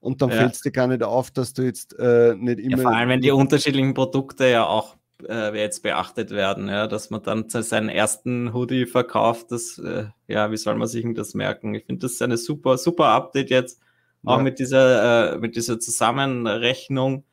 und 0.00 0.22
dann 0.22 0.30
ja. 0.30 0.36
fällt 0.36 0.54
es 0.54 0.62
dir 0.62 0.72
gar 0.72 0.86
nicht 0.86 1.02
auf, 1.02 1.30
dass 1.30 1.52
du 1.52 1.62
jetzt 1.62 1.98
äh, 1.98 2.34
nicht 2.34 2.60
immer. 2.60 2.76
Ja, 2.78 2.82
vor 2.82 2.96
allem, 2.96 3.08
wenn 3.10 3.20
die 3.20 3.30
unterschiedlichen 3.30 3.94
Produkte 3.94 4.48
ja 4.48 4.66
auch 4.66 4.96
äh, 5.28 5.56
jetzt 5.58 5.82
beachtet 5.82 6.30
werden, 6.30 6.68
ja, 6.68 6.86
dass 6.86 7.10
man 7.10 7.22
dann 7.22 7.48
seinen 7.48 7.88
ersten 7.88 8.52
Hoodie 8.52 8.86
verkauft, 8.86 9.50
das, 9.50 9.78
äh, 9.78 10.06
ja, 10.28 10.50
wie 10.50 10.56
soll 10.56 10.74
man 10.76 10.88
sich 10.88 11.06
das 11.14 11.34
merken? 11.34 11.74
Ich 11.74 11.84
finde 11.84 12.06
das 12.06 12.20
eine 12.22 12.36
super, 12.36 12.78
super 12.78 13.06
Update 13.08 13.50
jetzt, 13.50 13.80
auch 14.24 14.38
ja. 14.38 14.42
mit 14.42 14.58
dieser, 14.58 15.34
äh, 15.34 15.38
mit 15.38 15.56
dieser 15.56 15.80
Zusammenrechnung. 15.80 17.24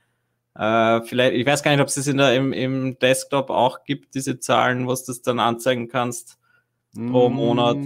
Äh, 0.55 1.01
vielleicht, 1.01 1.35
ich 1.35 1.45
weiß 1.45 1.63
gar 1.63 1.71
nicht, 1.71 1.81
ob 1.81 1.87
es 1.87 1.95
das 1.95 2.07
in 2.07 2.17
der, 2.17 2.35
im, 2.35 2.53
im 2.53 2.99
Desktop 2.99 3.49
auch 3.49 3.83
gibt, 3.83 4.15
diese 4.15 4.39
Zahlen, 4.39 4.87
wo 4.87 4.93
du 4.93 5.01
das 5.07 5.21
dann 5.21 5.39
anzeigen 5.39 5.87
kannst 5.87 6.37
pro 6.93 7.29
Monat. 7.29 7.77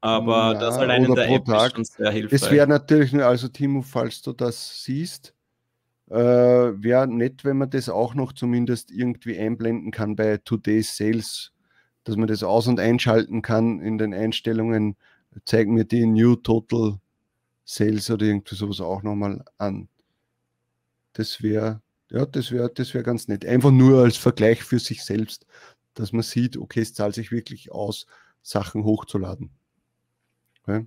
Aber 0.00 0.52
ja, 0.52 0.54
das 0.54 0.76
allein 0.76 1.04
in 1.04 1.14
der 1.14 1.28
App 1.30 1.44
Tag. 1.46 1.66
ist 1.66 1.74
schon 1.74 1.84
sehr 1.84 2.10
hilfreich. 2.10 2.42
Es 2.42 2.50
wäre 2.50 2.66
natürlich, 2.66 3.12
nur, 3.12 3.24
also 3.24 3.48
Timo, 3.48 3.82
falls 3.82 4.20
du 4.22 4.32
das 4.32 4.82
siehst, 4.84 5.34
äh, 6.10 6.14
wäre 6.16 7.06
nett, 7.08 7.44
wenn 7.44 7.58
man 7.58 7.70
das 7.70 7.88
auch 7.88 8.14
noch 8.14 8.32
zumindest 8.32 8.90
irgendwie 8.90 9.38
einblenden 9.38 9.90
kann 9.90 10.16
bei 10.16 10.38
Today's 10.38 10.96
Sales, 10.96 11.52
dass 12.04 12.16
man 12.16 12.28
das 12.28 12.42
aus- 12.42 12.68
und 12.68 12.80
einschalten 12.80 13.42
kann 13.42 13.80
in 13.80 13.98
den 13.98 14.14
Einstellungen. 14.14 14.96
Zeig 15.44 15.68
mir 15.68 15.84
die 15.84 16.06
New 16.06 16.36
Total 16.36 16.98
Sales 17.64 18.10
oder 18.10 18.26
irgendwie 18.26 18.54
sowas 18.54 18.80
auch 18.80 19.02
nochmal 19.02 19.44
an. 19.58 19.88
Das 21.14 21.42
wäre, 21.42 21.80
ja, 22.10 22.26
das 22.26 22.50
wäre, 22.50 22.70
das 22.72 22.92
wäre 22.94 23.04
ganz 23.04 23.28
nett. 23.28 23.46
Einfach 23.46 23.70
nur 23.70 24.02
als 24.02 24.16
Vergleich 24.16 24.62
für 24.62 24.78
sich 24.78 25.04
selbst, 25.04 25.46
dass 25.94 26.12
man 26.12 26.22
sieht, 26.22 26.56
okay, 26.56 26.80
es 26.80 26.94
zahlt 26.94 27.14
sich 27.14 27.32
wirklich 27.32 27.72
aus, 27.72 28.06
Sachen 28.42 28.84
hochzuladen. 28.84 29.50
Okay. 30.62 30.86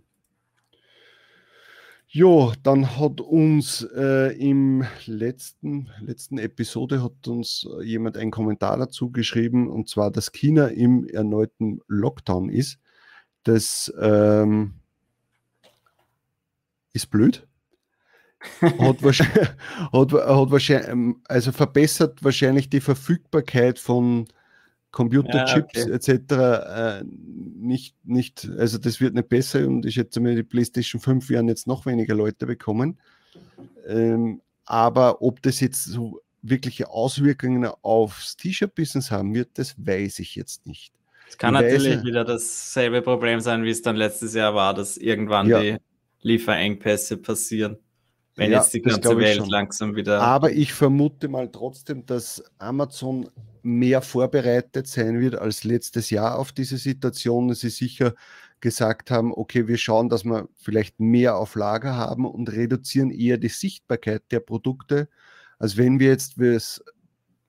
Jo, 2.10 2.54
dann 2.64 2.98
hat 2.98 3.20
uns 3.20 3.86
äh, 3.94 4.32
im 4.38 4.86
letzten, 5.08 5.90
letzten 6.00 6.38
Episode 6.38 7.04
hat 7.04 7.28
uns 7.28 7.68
äh, 7.70 7.84
jemand 7.84 8.16
einen 8.16 8.32
Kommentar 8.32 8.78
dazu 8.78 9.12
geschrieben, 9.12 9.70
und 9.70 9.90
zwar, 9.90 10.10
dass 10.10 10.32
China 10.32 10.68
im 10.68 11.06
erneuten 11.06 11.82
Lockdown 11.88 12.50
ist. 12.50 12.80
Das 13.44 13.94
ähm, 14.00 14.76
ist 16.94 17.08
blöd. 17.08 17.46
hat 18.62 19.04
wahrscheinlich, 19.04 19.50
hat, 19.92 20.14
hat 20.14 20.52
wahrscheinlich, 20.52 20.88
ähm, 20.90 21.22
also 21.28 21.52
verbessert 21.52 22.24
wahrscheinlich 22.24 22.70
die 22.70 22.82
Verfügbarkeit 22.82 23.80
von 23.80 24.28
Computerchips 24.98 25.86
ja, 25.86 25.86
okay. 25.86 25.92
etc. 25.94 26.32
Äh, 26.32 27.04
nicht, 27.56 27.96
nicht, 28.04 28.50
also 28.58 28.80
das 28.80 29.00
wird 29.00 29.14
nicht 29.14 29.30
besser 29.30 29.68
und 29.68 29.86
ich 29.86 29.94
schätze 29.94 30.20
mir, 30.20 30.36
die 30.36 30.42
PlayStation 30.42 31.00
5 31.00 31.30
werden 31.30 31.48
jetzt 31.48 31.68
noch 31.68 31.86
weniger 31.86 32.16
Leute 32.16 32.48
bekommen. 32.48 32.98
Ähm, 33.88 34.42
aber 34.66 35.22
ob 35.22 35.44
das 35.44 35.60
jetzt 35.60 35.84
so 35.84 36.20
wirkliche 36.42 36.90
Auswirkungen 36.90 37.68
aufs 37.84 38.38
T-Shirt-Business 38.38 39.12
haben 39.12 39.36
wird, 39.36 39.50
das 39.54 39.76
weiß 39.78 40.18
ich 40.18 40.36
jetzt 40.36 40.66
nicht. 40.66 40.94
Es 41.30 41.38
kann 41.38 41.54
ich 41.54 41.62
natürlich 41.62 41.98
weiß, 41.98 42.04
wieder 42.04 42.26
dasselbe 42.26 43.04
Problem 43.04 43.40
sein, 43.40 43.64
wie 43.64 43.70
es 43.70 43.84
dann 43.84 43.98
letztes 43.98 44.34
Jahr 44.34 44.56
war, 44.56 44.74
dass 44.74 44.98
irgendwann 44.98 45.48
ja. 45.48 45.62
die 45.62 45.78
Lieferengpässe 46.22 47.18
passieren. 47.18 47.78
Wenn 48.38 48.52
ja, 48.52 48.60
jetzt 48.60 48.74
die 48.74 48.84
ganze 48.84 49.18
Welt 49.18 49.48
langsam 49.48 49.96
wieder. 49.96 50.22
Aber 50.22 50.52
ich 50.52 50.72
vermute 50.72 51.28
mal 51.28 51.52
trotzdem, 51.52 52.06
dass 52.06 52.44
Amazon 52.60 53.30
mehr 53.64 54.04
vorbereitet 54.04 54.88
sein 54.88 55.20
wird 55.20 55.36
als 55.36 55.64
letztes 55.64 56.12
Jahr 56.12 56.38
auf 56.38 56.52
diese 56.52 56.78
Situation, 56.78 57.52
sie 57.56 57.70
sicher 57.70 58.14
gesagt 58.60 59.10
haben, 59.10 59.34
okay, 59.34 59.68
wir 59.68 59.78
schauen, 59.78 60.10
dass 60.10 60.24
wir 60.24 60.48
vielleicht 60.56 61.00
mehr 61.00 61.36
auf 61.36 61.56
Lager 61.56 61.96
haben 61.96 62.26
und 62.26 62.52
reduzieren 62.52 63.10
eher 63.10 63.38
die 63.38 63.50
Sichtbarkeit 63.50 64.24
der 64.32 64.40
Produkte, 64.40 65.10
als 65.58 65.76
wenn 65.76 66.00
wir 66.00 66.10
jetzt 66.10 66.38
es 66.40 66.84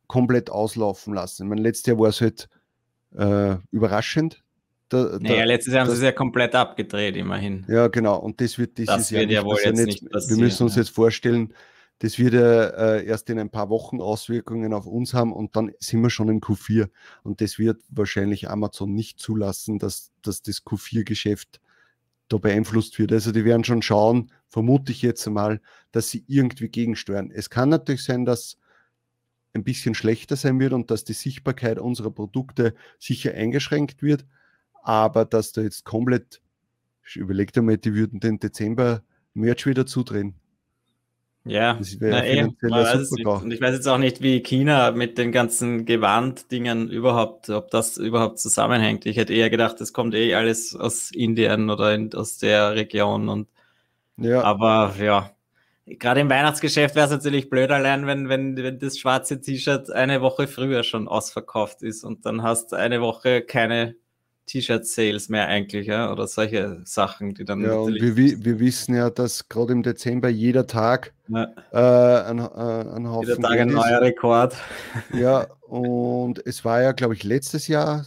komplett 0.07 0.49
auslaufen 0.49 1.13
lassen. 1.13 1.49
Mein 1.49 1.59
letztes 1.59 1.87
Jahr 1.87 1.99
war 1.99 2.09
es 2.09 2.21
halt 2.23 2.49
äh, 3.15 3.57
überraschend. 3.71 4.43
Da, 4.89 5.19
naja, 5.21 5.45
letztes 5.45 5.75
Jahr 5.75 5.85
haben 5.85 5.91
sie 5.91 5.97
es 5.97 6.03
ja 6.03 6.13
komplett 6.13 6.55
abgedreht, 6.55 7.17
immerhin. 7.17 7.65
Ja, 7.69 7.89
genau. 7.89 8.19
Und 8.19 8.41
das 8.41 8.59
wird 8.59 8.79
dieses 8.79 8.95
das 8.95 9.11
Jahr 9.11 9.23
wird 9.23 9.33
ja 9.33 9.45
wohl 9.45 9.59
jetzt 9.63 9.77
nicht, 9.77 10.03
nicht. 10.03 10.31
Wir 10.31 10.37
müssen 10.37 10.63
uns 10.63 10.77
ja. 10.77 10.83
jetzt 10.83 10.91
vorstellen, 10.91 11.53
das 11.99 12.19
wird 12.19 12.35
ja 12.35 12.65
äh, 12.65 13.07
erst 13.07 13.29
in 13.29 13.39
ein 13.39 13.51
paar 13.51 13.71
Wochen 13.71 14.01
Auswirkungen 14.01 14.73
auf 14.73 14.87
uns 14.87 15.15
haben 15.15 15.33
und 15.33 15.57
dann 15.57 15.73
sind 15.79 16.01
wir 16.01 16.11
schon 16.11 16.29
im 16.29 16.41
Q4. 16.41 16.89
Und 17.23 17.41
das 17.41 17.59
wird 17.59 17.83
wahrscheinlich 17.91 18.49
Amazon 18.49 18.95
nicht 18.95 19.19
zulassen, 19.19 19.79
dass, 19.79 20.13
dass 20.23 20.43
das 20.43 20.65
Q4-Geschäft 20.65 21.61
da 22.29 22.39
beeinflusst 22.39 22.99
wird. 22.99 23.13
Also 23.13 23.33
die 23.33 23.45
werden 23.45 23.65
schon 23.65 23.83
schauen, 23.83 24.31
vermute 24.49 24.93
ich 24.93 25.03
jetzt 25.03 25.27
einmal, 25.27 25.61
dass 25.93 26.09
sie 26.11 26.25
irgendwie 26.29 26.69
gegensteuern. 26.69 27.31
Es 27.31 27.51
kann 27.51 27.69
natürlich 27.69 28.05
sein, 28.05 28.25
dass 28.25 28.59
ein 29.55 29.65
bisschen 29.65 29.95
schlechter 29.95 30.37
sein 30.37 30.61
wird 30.61 30.73
und 30.73 30.91
dass 30.91 31.05
die 31.05 31.15
Sichtbarkeit 31.15 31.79
unserer 31.79 32.11
Produkte 32.11 32.75
sicher 32.99 33.35
eingeschränkt 33.35 34.03
wird, 34.03 34.25
aber 34.89 35.27
dass 35.27 35.53
da 35.53 35.61
jetzt 35.61 35.85
komplett, 35.85 36.41
ich 37.07 37.17
überlege 37.17 37.61
mal, 37.61 37.77
die 37.77 37.95
würden 37.95 38.21
den 38.21 38.41
Dezember 38.41 39.03
Merch 39.35 39.67
wieder 39.67 39.85
zudrehen. 39.85 40.35
Ja, 41.45 41.79
na, 42.01 42.25
eh, 42.25 42.43
Und 42.43 43.53
ich 43.53 43.61
weiß 43.61 43.75
jetzt 43.75 43.87
auch 43.87 43.99
nicht, 43.99 44.23
wie 44.23 44.41
China 44.41 44.91
mit 44.93 45.19
den 45.19 45.31
ganzen 45.31 45.85
Gewanddingen 45.85 46.89
überhaupt, 46.89 47.51
ob 47.51 47.71
das 47.71 47.99
überhaupt 47.99 48.39
zusammenhängt. 48.39 49.05
Ich 49.05 49.19
hätte 49.19 49.35
eher 49.35 49.51
gedacht, 49.51 49.79
das 49.79 49.93
kommt 49.93 50.15
eh 50.15 50.35
alles 50.35 50.75
aus 50.75 51.11
Indien 51.11 51.69
oder 51.69 51.95
in, 51.95 52.15
aus 52.15 52.39
der 52.39 52.75
Region. 52.75 53.29
Und, 53.29 53.49
ja. 54.17 54.43
Aber 54.43 54.95
ja, 54.99 55.31
gerade 55.85 56.21
im 56.21 56.31
Weihnachtsgeschäft 56.31 56.95
wäre 56.95 57.07
es 57.07 57.13
natürlich 57.13 57.51
blöd 57.51 57.71
allein, 57.71 58.07
wenn, 58.07 58.31
wenn, 58.31 58.57
wenn 58.57 58.79
das 58.79 58.99
schwarze 58.99 59.39
T-Shirt 59.39 59.91
eine 59.91 60.23
Woche 60.23 60.47
früher 60.47 60.83
schon 60.83 61.09
ausverkauft 61.09 61.83
ist 61.83 62.05
und 62.05 62.25
dann 62.25 62.43
hast 62.43 62.73
eine 62.73 63.03
Woche 63.03 63.43
keine 63.43 63.95
T-Shirt-Sales 64.49 65.29
mehr 65.29 65.47
eigentlich, 65.47 65.87
ja, 65.87 66.11
oder 66.11 66.27
solche 66.27 66.81
Sachen, 66.85 67.35
die 67.35 67.45
dann. 67.45 67.61
Ja, 67.63 67.75
und 67.75 67.95
wir, 67.95 68.17
wir 68.17 68.59
wissen 68.59 68.97
ja, 68.97 69.11
dass 69.11 69.49
gerade 69.49 69.73
im 69.73 69.83
Dezember 69.83 70.29
jeder 70.29 70.67
Tag 70.67 71.13
ja. 71.29 71.45
äh, 71.73 72.31
ein, 72.31 72.39
äh, 72.39 72.43
ein 72.43 73.09
Haufen. 73.09 73.29
Jeder 73.29 73.41
Tag 73.41 73.61
ein 73.61 73.69
neuer 73.69 74.01
Rekord. 74.01 74.57
Ja, 75.13 75.47
und 75.69 76.45
es 76.45 76.65
war 76.65 76.83
ja, 76.83 76.93
glaube 76.93 77.15
ich, 77.15 77.23
letztes 77.23 77.69
Jahr 77.69 78.07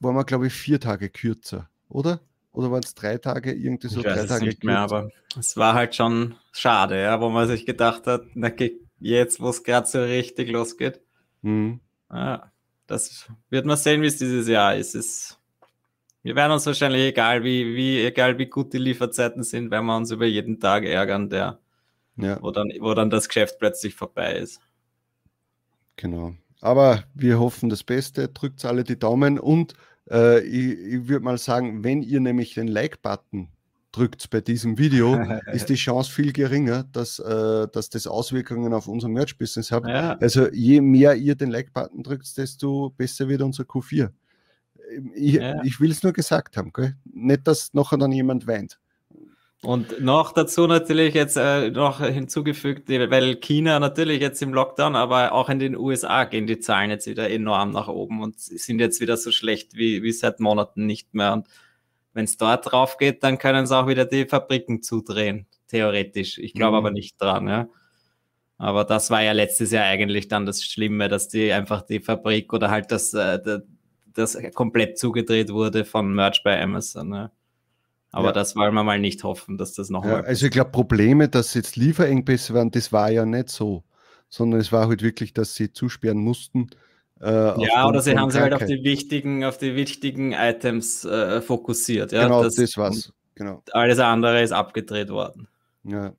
waren 0.00 0.16
wir, 0.16 0.24
glaube 0.24 0.48
ich, 0.48 0.52
vier 0.52 0.80
Tage 0.80 1.08
kürzer, 1.08 1.68
oder? 1.88 2.20
Oder 2.52 2.70
waren 2.70 2.82
es 2.82 2.94
drei 2.94 3.16
Tage, 3.18 3.52
irgendwie 3.52 3.88
so 3.88 4.00
ich 4.00 4.06
drei 4.06 4.16
weiß 4.16 4.26
Tage 4.26 4.46
nicht 4.46 4.60
kürzer? 4.60 4.72
mehr, 4.72 4.80
aber 4.80 5.10
es 5.38 5.56
war 5.56 5.74
halt 5.74 5.94
schon 5.94 6.34
schade, 6.50 7.00
ja, 7.00 7.20
wo 7.20 7.30
man 7.30 7.48
sich 7.48 7.64
gedacht 7.64 8.06
hat, 8.06 8.22
na, 8.34 8.50
jetzt, 8.98 9.40
wo 9.40 9.48
es 9.48 9.62
gerade 9.62 9.86
so 9.86 10.02
richtig 10.02 10.50
losgeht. 10.50 11.00
Mhm. 11.42 11.80
Ja, 12.10 12.52
das 12.86 13.26
wird 13.48 13.64
man 13.64 13.76
sehen, 13.76 14.02
wie 14.02 14.06
es 14.06 14.18
dieses 14.18 14.48
Jahr 14.48 14.76
ist. 14.76 14.94
Es 14.94 15.38
Wir 16.22 16.36
werden 16.36 16.52
uns 16.52 16.66
wahrscheinlich, 16.66 17.02
egal 17.02 17.42
wie, 17.42 17.74
wie, 17.74 18.04
egal 18.04 18.38
wie 18.38 18.46
gut 18.46 18.72
die 18.72 18.78
Lieferzeiten 18.78 19.42
sind, 19.42 19.70
werden 19.70 19.86
wir 19.86 19.96
uns 19.96 20.10
über 20.10 20.26
jeden 20.26 20.60
Tag 20.60 20.84
ärgern, 20.84 21.28
der, 21.28 21.58
ja. 22.16 22.38
wo, 22.40 22.50
dann, 22.52 22.72
wo 22.80 22.94
dann 22.94 23.10
das 23.10 23.28
Geschäft 23.28 23.58
plötzlich 23.58 23.94
vorbei 23.94 24.34
ist. 24.34 24.60
Genau. 25.96 26.34
Aber 26.60 27.02
wir 27.14 27.40
hoffen 27.40 27.68
das 27.68 27.82
Beste, 27.82 28.28
drückt 28.28 28.64
alle 28.64 28.84
die 28.84 28.98
Daumen 28.98 29.40
und 29.40 29.74
äh, 30.10 30.40
ich, 30.44 30.78
ich 30.78 31.08
würde 31.08 31.24
mal 31.24 31.38
sagen, 31.38 31.82
wenn 31.82 32.02
ihr 32.02 32.20
nämlich 32.20 32.54
den 32.54 32.68
Like-Button 32.68 33.48
drückt 33.90 34.30
bei 34.30 34.40
diesem 34.40 34.78
Video, 34.78 35.14
ist 35.52 35.68
die 35.68 35.74
Chance 35.74 36.10
viel 36.10 36.32
geringer, 36.32 36.84
dass, 36.92 37.18
äh, 37.18 37.66
dass 37.72 37.90
das 37.90 38.06
Auswirkungen 38.06 38.72
auf 38.72 38.86
unser 38.86 39.08
Merch-Business 39.08 39.72
hat. 39.72 39.86
Ja. 39.88 40.16
Also 40.20 40.48
je 40.52 40.80
mehr 40.80 41.16
ihr 41.16 41.34
den 41.34 41.50
Like-Button 41.50 42.04
drückt, 42.04 42.36
desto 42.38 42.90
besser 42.90 43.28
wird 43.28 43.42
unser 43.42 43.64
Q4. 43.64 44.10
Ich, 45.14 45.34
ja. 45.34 45.62
ich 45.62 45.80
will 45.80 45.90
es 45.90 46.02
nur 46.02 46.12
gesagt 46.12 46.56
haben, 46.56 46.72
gell? 46.72 46.96
nicht, 47.04 47.46
dass 47.46 47.72
nachher 47.74 47.98
dann 47.98 48.12
jemand 48.12 48.46
weint. 48.46 48.78
Und 49.64 50.00
noch 50.00 50.32
dazu 50.32 50.66
natürlich 50.66 51.14
jetzt 51.14 51.36
äh, 51.36 51.70
noch 51.70 52.00
hinzugefügt, 52.00 52.88
weil 52.88 53.36
China 53.36 53.78
natürlich 53.78 54.20
jetzt 54.20 54.42
im 54.42 54.52
Lockdown, 54.52 54.96
aber 54.96 55.30
auch 55.32 55.48
in 55.48 55.60
den 55.60 55.76
USA 55.76 56.24
gehen 56.24 56.48
die 56.48 56.58
Zahlen 56.58 56.90
jetzt 56.90 57.06
wieder 57.06 57.30
enorm 57.30 57.70
nach 57.70 57.86
oben 57.86 58.22
und 58.22 58.40
sind 58.40 58.80
jetzt 58.80 59.00
wieder 59.00 59.16
so 59.16 59.30
schlecht 59.30 59.76
wie, 59.76 60.02
wie 60.02 60.10
seit 60.10 60.40
Monaten 60.40 60.86
nicht 60.86 61.14
mehr. 61.14 61.32
Und 61.32 61.46
wenn 62.12 62.24
es 62.24 62.36
dort 62.36 62.72
drauf 62.72 62.98
geht, 62.98 63.22
dann 63.22 63.38
können 63.38 63.66
sie 63.66 63.76
auch 63.76 63.86
wieder 63.86 64.04
die 64.04 64.26
Fabriken 64.26 64.82
zudrehen, 64.82 65.46
theoretisch. 65.68 66.38
Ich 66.38 66.54
glaube 66.54 66.72
mhm. 66.72 66.78
aber 66.78 66.90
nicht 66.90 67.20
dran, 67.20 67.46
ja. 67.46 67.68
Aber 68.58 68.84
das 68.84 69.10
war 69.10 69.22
ja 69.22 69.32
letztes 69.32 69.70
Jahr 69.70 69.84
eigentlich 69.84 70.26
dann 70.26 70.44
das 70.44 70.64
Schlimme, 70.64 71.08
dass 71.08 71.28
die 71.28 71.52
einfach 71.52 71.82
die 71.82 72.00
Fabrik 72.00 72.52
oder 72.52 72.70
halt 72.70 72.90
das, 72.90 73.14
äh, 73.14 73.40
das 74.14 74.38
komplett 74.54 74.98
zugedreht 74.98 75.50
wurde 75.50 75.84
von 75.84 76.14
Merch 76.14 76.42
bei 76.44 76.60
Amazon. 76.60 77.12
Ja. 77.12 77.30
Aber 78.10 78.26
ja. 78.26 78.32
das 78.32 78.56
wollen 78.56 78.74
wir 78.74 78.84
mal 78.84 78.98
nicht 78.98 79.24
hoffen, 79.24 79.56
dass 79.58 79.72
das 79.74 79.90
noch 79.90 80.04
ja, 80.04 80.20
Also 80.20 80.46
ich 80.46 80.52
glaube, 80.52 80.70
Probleme, 80.70 81.28
dass 81.28 81.54
jetzt 81.54 81.76
Lieferengpässe 81.76 82.54
waren, 82.54 82.70
das 82.70 82.92
war 82.92 83.10
ja 83.10 83.24
nicht 83.24 83.48
so, 83.48 83.84
sondern 84.28 84.60
es 84.60 84.70
war 84.70 84.88
halt 84.88 85.02
wirklich, 85.02 85.32
dass 85.32 85.54
sie 85.54 85.72
zusperren 85.72 86.18
mussten 86.18 86.68
äh, 87.22 87.66
ja, 87.66 87.86
oder 87.86 88.00
sie 88.00 88.18
haben 88.18 88.30
sich 88.30 88.40
halt 88.40 88.52
auf 88.52 88.64
die 88.64 88.82
wichtigen, 88.82 89.44
auf 89.44 89.56
die 89.56 89.76
wichtigen 89.76 90.32
Items 90.32 91.04
äh, 91.04 91.40
fokussiert. 91.40 92.10
Ja? 92.10 92.24
Genau, 92.24 92.42
das, 92.42 92.56
das 92.56 92.76
war's. 92.76 93.12
Genau. 93.36 93.62
Alles 93.70 94.00
andere 94.00 94.42
ist 94.42 94.52
abgedreht 94.52 95.08
worden. 95.08 95.46
Ja. 95.84 96.12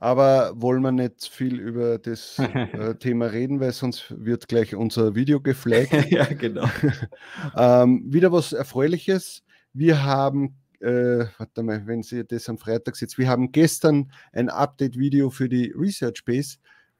Aber 0.00 0.52
wollen 0.56 0.80
wir 0.80 0.92
nicht 0.92 1.28
viel 1.28 1.60
über 1.60 1.98
das 1.98 2.38
äh, 2.38 2.94
Thema 2.98 3.26
reden, 3.26 3.60
weil 3.60 3.72
sonst 3.72 4.06
wird 4.16 4.48
gleich 4.48 4.74
unser 4.74 5.14
Video 5.14 5.40
geflaggt. 5.40 5.92
ja, 6.10 6.24
genau. 6.24 6.66
ähm, 7.56 8.02
wieder 8.06 8.32
was 8.32 8.54
Erfreuliches. 8.54 9.42
Wir 9.74 10.02
haben, 10.02 10.56
äh, 10.80 11.26
warte 11.36 11.62
mal, 11.62 11.86
wenn 11.86 12.02
Sie 12.02 12.24
das 12.24 12.48
am 12.48 12.56
Freitag 12.56 12.96
sitzt, 12.96 13.18
wir 13.18 13.28
haben 13.28 13.52
gestern 13.52 14.10
ein 14.32 14.48
Update-Video 14.48 15.28
für 15.28 15.50
die 15.50 15.70
Research 15.76 16.24
Base 16.24 16.56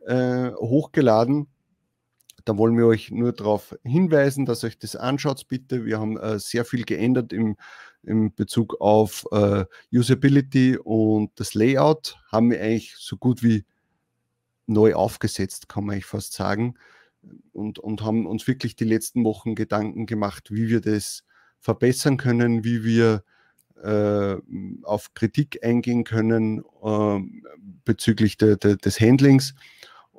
äh, 0.07 0.51
hochgeladen 0.53 1.49
da 2.45 2.57
wollen 2.57 2.77
wir 2.77 2.87
euch 2.87 3.11
nur 3.11 3.33
darauf 3.33 3.77
hinweisen, 3.83 4.47
dass 4.47 4.65
euch 4.65 4.79
das 4.79 4.97
anschaut, 4.97 5.47
bitte. 5.49 5.85
Wir 5.85 5.99
haben 5.99 6.17
äh, 6.17 6.39
sehr 6.39 6.65
viel 6.65 6.85
geändert 6.85 7.33
im, 7.33 7.57
im 8.03 8.35
Bezug 8.35 8.81
auf 8.81 9.27
äh, 9.33 9.65
Usability 9.93 10.77
und 10.77 11.31
das 11.37 11.55
Layout. 11.55 12.17
Haben 12.31 12.51
wir 12.51 12.61
eigentlich 12.61 12.95
so 12.97 13.17
gut 13.17 13.43
wie 13.43 13.65
neu 14.67 14.95
aufgesetzt, 14.95 15.69
kann 15.69 15.85
man 15.85 15.95
eigentlich 15.95 16.07
fast 16.07 16.33
sagen. 16.33 16.75
Und, 17.53 17.79
und 17.79 18.03
haben 18.03 18.27
uns 18.27 18.47
wirklich 18.47 18.77
die 18.77 18.85
letzten 18.85 19.25
Wochen 19.25 19.55
Gedanken 19.55 20.07
gemacht, 20.07 20.51
wie 20.51 20.69
wir 20.69 20.81
das 20.81 21.25
verbessern 21.59 22.17
können, 22.17 22.65
wie 22.65 22.85
wir 22.85 23.23
äh, 23.83 24.37
auf 24.83 25.15
Kritik 25.15 25.65
eingehen 25.65 26.05
können 26.05 26.63
äh, 26.83 27.21
bezüglich 27.85 28.37
de, 28.37 28.57
de, 28.57 28.77
des 28.77 29.01
Handlings. 29.01 29.55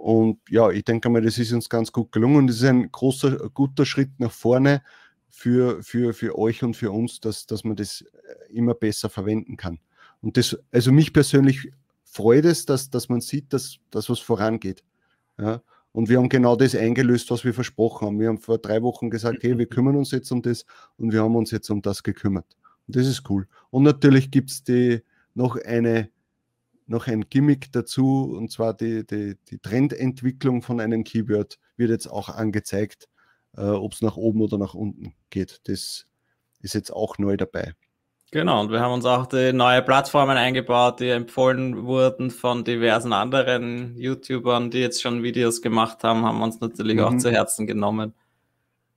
Und 0.02 0.40
ja, 0.50 0.72
ich 0.72 0.84
denke 0.84 1.10
mal, 1.10 1.22
das 1.22 1.38
ist 1.38 1.54
uns 1.54 1.70
ganz 1.70 1.92
gut 1.92 2.12
gelungen. 2.12 2.48
Das 2.48 2.56
ist 2.56 2.64
ein 2.64 2.92
großer, 2.92 3.52
guter 3.54 3.86
Schritt 3.86 4.10
nach 4.20 4.32
vorne 4.32 4.82
für, 5.30 5.84
für, 5.84 6.14
für 6.14 6.40
euch 6.40 6.64
und 6.64 6.76
für 6.76 6.92
uns, 6.92 7.20
dass, 7.20 7.46
dass 7.46 7.64
man 7.64 7.76
das 7.76 8.02
äh, 8.02 8.52
immer 8.52 8.74
besser 8.74 9.12
verwenden 9.12 9.58
kann. 9.58 9.78
Und 10.20 10.38
das, 10.38 10.58
also 10.72 10.92
mich 10.92 11.14
persönlich 11.14 11.72
freut 12.04 12.46
es, 12.46 12.66
dass, 12.66 12.90
dass 12.90 13.10
man 13.10 13.22
sieht, 13.22 13.54
dass, 13.54 13.78
dass 13.92 14.10
was 14.10 14.18
vorangeht. 14.18 14.84
Ja? 15.38 15.62
Und 15.92 16.10
wir 16.10 16.18
haben 16.18 16.30
genau 16.30 16.56
das 16.56 16.74
eingelöst, 16.74 17.30
was 17.30 17.46
wir 17.46 17.54
versprochen 17.54 18.08
haben. 18.08 18.20
Wir 18.20 18.30
haben 18.30 18.40
vor 18.40 18.58
drei 18.58 18.82
Wochen 18.82 19.12
gesagt, 19.12 19.44
hey, 19.44 19.56
wir 19.56 19.68
kümmern 19.68 19.96
uns 19.96 20.10
jetzt 20.10 20.32
um 20.32 20.42
das 20.42 20.66
und 20.98 21.14
wir 21.14 21.22
haben 21.22 21.36
uns 21.36 21.52
jetzt 21.52 21.70
um 21.70 21.80
das 21.84 22.02
gekümmert. 22.02 22.58
Und 22.88 22.96
das 22.96 23.06
ist 23.06 23.30
cool. 23.30 23.48
Und 23.70 23.84
natürlich 23.84 24.32
gibt 24.32 24.50
es 24.50 24.64
noch 25.36 25.58
eine 25.58 26.10
noch 26.92 27.08
ein 27.08 27.30
Gimmick 27.30 27.72
dazu, 27.72 28.36
und 28.38 28.52
zwar 28.52 28.76
die, 28.76 29.06
die, 29.06 29.38
die 29.50 29.60
Trendentwicklung 29.60 30.62
von 30.62 30.80
einem 30.80 31.04
Keyword 31.04 31.58
wird 31.78 31.90
jetzt 31.90 32.08
auch 32.08 32.30
angezeigt, 32.30 33.10
äh, 33.58 33.62
ob 33.62 33.94
es 33.94 34.02
nach 34.02 34.18
oben 34.18 34.42
oder 34.42 34.58
nach 34.58 34.76
unten 34.76 35.16
geht. 35.30 35.62
Das 35.64 36.06
ist 36.62 36.74
jetzt 36.76 36.92
auch 36.92 37.18
neu 37.18 37.38
dabei. 37.38 37.74
Genau, 38.34 38.62
und 38.62 38.72
wir 38.72 38.80
haben 38.80 38.94
uns 38.94 39.06
auch 39.06 39.26
die 39.26 39.52
neue 39.52 39.82
Plattformen 39.82 40.38
eingebaut, 40.38 41.02
die 41.02 41.10
empfohlen 41.10 41.84
wurden 41.86 42.32
von 42.32 42.64
diversen 42.64 43.12
anderen 43.12 43.98
YouTubern, 43.98 44.72
die 44.72 44.80
jetzt 44.80 45.02
schon 45.02 45.22
Videos 45.22 45.62
gemacht 45.62 46.04
haben, 46.06 46.24
haben 46.24 46.42
uns 46.42 46.62
natürlich 46.62 46.96
mhm. 46.96 47.04
auch 47.04 47.18
zu 47.18 47.30
Herzen 47.30 47.68
genommen. 47.68 48.14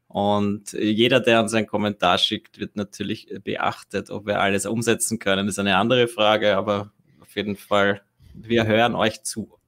Und 0.07 0.73
jeder, 0.73 1.19
der 1.19 1.41
uns 1.41 1.53
einen 1.55 1.67
Kommentar 1.67 2.19
schickt, 2.19 2.61
wird 2.61 2.77
natürlich 2.77 3.35
beachtet. 3.43 4.11
Ob 4.11 4.27
wir 4.27 4.41
alles 4.41 4.67
umsetzen 4.67 5.19
können, 5.19 5.49
ist 5.49 5.59
eine 5.59 5.77
andere 5.77 6.07
Frage, 6.07 6.57
aber 6.57 6.93
jeden 7.35 7.57
Fall, 7.57 8.03
wir 8.35 8.67
hören 8.67 8.95
euch 8.95 9.23
zu. 9.23 9.59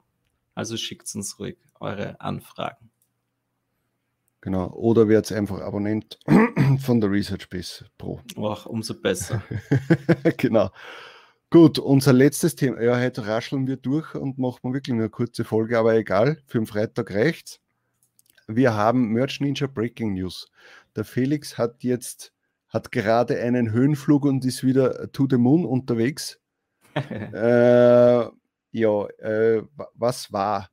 Also 0.54 0.76
schickt 0.76 1.14
uns 1.14 1.38
ruhig 1.38 1.58
eure 1.80 2.20
Anfragen. 2.20 2.90
Genau. 4.40 4.70
Oder 4.70 5.08
werdet 5.08 5.32
einfach 5.32 5.60
Abonnent 5.60 6.18
von 6.80 7.00
der 7.00 7.10
Research 7.10 7.48
Base 7.48 7.86
Pro. 7.98 8.20
Ach, 8.40 8.66
umso 8.66 8.94
besser. 8.94 9.42
genau. 10.36 10.70
Gut, 11.50 11.78
unser 11.78 12.12
letztes 12.12 12.54
Thema. 12.54 12.80
Ja, 12.80 12.98
heute 12.98 13.26
rascheln 13.26 13.66
wir 13.66 13.76
durch 13.76 14.14
und 14.14 14.38
machen 14.38 14.72
wirklich 14.72 14.94
nur 14.94 15.04
eine 15.04 15.10
kurze 15.10 15.44
Folge, 15.44 15.78
aber 15.78 15.94
egal, 15.94 16.42
für 16.46 16.58
den 16.58 16.66
Freitag 16.66 17.12
reicht's. 17.12 17.60
Wir 18.46 18.74
haben 18.74 19.08
Merch 19.12 19.40
Ninja 19.40 19.66
Breaking 19.66 20.14
News. 20.14 20.48
Der 20.94 21.04
Felix 21.04 21.58
hat 21.58 21.82
jetzt, 21.82 22.32
hat 22.68 22.92
gerade 22.92 23.40
einen 23.40 23.72
Höhenflug 23.72 24.24
und 24.24 24.44
ist 24.44 24.64
wieder 24.64 25.10
to 25.12 25.26
the 25.28 25.36
moon 25.36 25.64
unterwegs 25.64 26.38
äh, 26.96 28.30
ja, 28.72 29.06
äh, 29.18 29.62
was 29.94 30.32
war? 30.32 30.70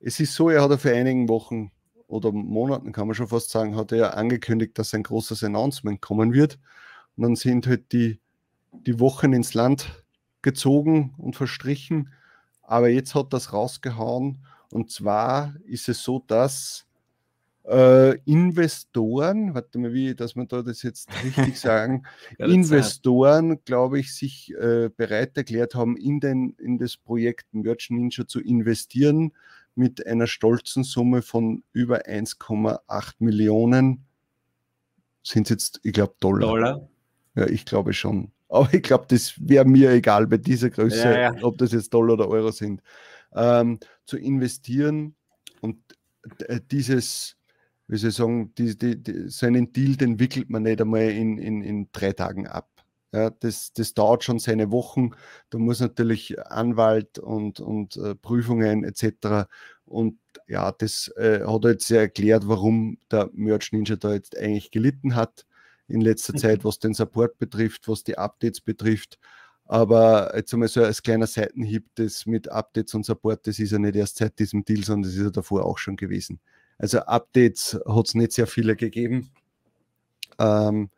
Es 0.00 0.18
ist 0.20 0.34
so, 0.34 0.48
er 0.48 0.62
hat 0.62 0.80
vor 0.80 0.90
einigen 0.90 1.28
Wochen 1.28 1.72
oder 2.06 2.32
Monaten, 2.32 2.92
kann 2.92 3.06
man 3.06 3.14
schon 3.14 3.28
fast 3.28 3.50
sagen, 3.50 3.76
hat 3.76 3.92
er 3.92 4.16
angekündigt, 4.16 4.78
dass 4.78 4.94
ein 4.94 5.02
großes 5.02 5.44
Announcement 5.44 6.00
kommen 6.00 6.32
wird. 6.32 6.58
Und 7.16 7.22
dann 7.22 7.36
sind 7.36 7.66
halt 7.66 7.92
die, 7.92 8.18
die 8.72 8.98
Wochen 8.98 9.32
ins 9.32 9.54
Land 9.54 10.04
gezogen 10.42 11.14
und 11.18 11.36
verstrichen. 11.36 12.12
Aber 12.62 12.88
jetzt 12.88 13.14
hat 13.14 13.32
das 13.32 13.52
rausgehauen. 13.52 14.38
Und 14.70 14.90
zwar 14.90 15.54
ist 15.64 15.88
es 15.88 16.02
so, 16.02 16.22
dass 16.26 16.86
äh, 17.64 18.16
Investoren, 18.24 19.54
warte 19.54 19.78
mal, 19.78 19.92
wie, 19.92 20.14
dass 20.14 20.34
man 20.34 20.48
da 20.48 20.62
das 20.62 20.82
jetzt 20.82 21.08
richtig 21.22 21.58
sagen, 21.60 22.04
Investoren, 22.38 23.62
glaube 23.64 24.00
ich, 24.00 24.14
sich 24.14 24.54
äh, 24.54 24.90
bereit 24.96 25.36
erklärt 25.36 25.74
haben, 25.74 25.96
in, 25.96 26.20
den, 26.20 26.54
in 26.58 26.78
das 26.78 26.96
Projekt 26.96 27.46
Merch 27.52 27.90
Ninja 27.90 28.26
zu 28.26 28.40
investieren 28.40 29.32
mit 29.74 30.06
einer 30.06 30.26
stolzen 30.26 30.84
Summe 30.84 31.22
von 31.22 31.62
über 31.72 32.06
1,8 32.06 33.14
Millionen. 33.18 34.04
Sind 35.22 35.46
es 35.46 35.50
jetzt, 35.50 35.80
ich 35.82 35.92
glaube, 35.92 36.14
Dollar. 36.20 36.48
Dollar. 36.48 36.88
Ja, 37.36 37.46
ich 37.46 37.64
glaube 37.64 37.92
schon. 37.92 38.32
Aber 38.48 38.72
ich 38.74 38.82
glaube, 38.82 39.04
das 39.08 39.34
wäre 39.38 39.64
mir 39.64 39.90
egal 39.90 40.26
bei 40.26 40.38
dieser 40.38 40.70
Größe, 40.70 41.04
ja, 41.04 41.20
ja. 41.20 41.34
ob 41.42 41.58
das 41.58 41.72
jetzt 41.72 41.94
Dollar 41.94 42.14
oder 42.14 42.28
Euro 42.28 42.50
sind, 42.50 42.82
ähm, 43.32 43.78
zu 44.06 44.16
investieren 44.16 45.14
und 45.60 45.78
äh, 46.48 46.60
dieses 46.68 47.36
wie 47.90 47.96
soll 47.96 48.10
ich 48.10 48.16
sagen, 48.16 48.54
die, 48.56 48.78
die, 48.78 49.02
die, 49.02 49.28
so 49.28 49.46
einen 49.46 49.72
Deal, 49.72 49.96
den 49.96 50.20
wickelt 50.20 50.48
man 50.48 50.62
nicht 50.62 50.80
einmal 50.80 51.10
in, 51.10 51.38
in, 51.38 51.62
in 51.62 51.88
drei 51.90 52.12
Tagen 52.12 52.46
ab. 52.46 52.68
Ja, 53.12 53.30
das, 53.30 53.72
das 53.72 53.94
dauert 53.94 54.22
schon 54.22 54.38
seine 54.38 54.70
Wochen. 54.70 55.10
Da 55.50 55.58
muss 55.58 55.80
natürlich 55.80 56.40
Anwalt 56.46 57.18
und, 57.18 57.58
und 57.58 57.96
äh, 57.96 58.14
Prüfungen 58.14 58.84
etc. 58.84 59.48
Und 59.84 60.18
ja, 60.46 60.70
das 60.70 61.08
äh, 61.16 61.40
hat 61.44 61.64
er 61.64 61.72
jetzt 61.72 61.88
sehr 61.88 62.02
erklärt, 62.02 62.46
warum 62.46 62.98
der 63.10 63.28
Merch 63.32 63.72
Ninja 63.72 63.96
da 63.96 64.12
jetzt 64.12 64.38
eigentlich 64.38 64.70
gelitten 64.70 65.16
hat 65.16 65.44
in 65.88 66.00
letzter 66.00 66.34
mhm. 66.34 66.38
Zeit, 66.38 66.64
was 66.64 66.78
den 66.78 66.94
Support 66.94 67.38
betrifft, 67.38 67.88
was 67.88 68.04
die 68.04 68.16
Updates 68.16 68.60
betrifft. 68.60 69.18
Aber 69.64 70.32
jetzt 70.36 70.52
einmal 70.52 70.68
so 70.68 70.84
als 70.84 71.02
kleiner 71.02 71.26
Seitenhieb, 71.26 71.86
das 71.96 72.26
mit 72.26 72.48
Updates 72.48 72.94
und 72.94 73.04
Support, 73.04 73.48
das 73.48 73.58
ist 73.58 73.72
ja 73.72 73.80
nicht 73.80 73.96
erst 73.96 74.18
seit 74.18 74.38
diesem 74.38 74.64
Deal, 74.64 74.84
sondern 74.84 75.10
das 75.10 75.16
ist 75.16 75.24
ja 75.24 75.30
davor 75.30 75.64
auch 75.64 75.78
schon 75.78 75.96
gewesen. 75.96 76.40
Also 76.80 77.00
Updates 77.00 77.78
hat 77.86 78.06
es 78.06 78.14
nicht 78.14 78.32
sehr 78.32 78.46
viele 78.46 78.74
gegeben. 78.74 79.30
Ähm, 80.38 80.88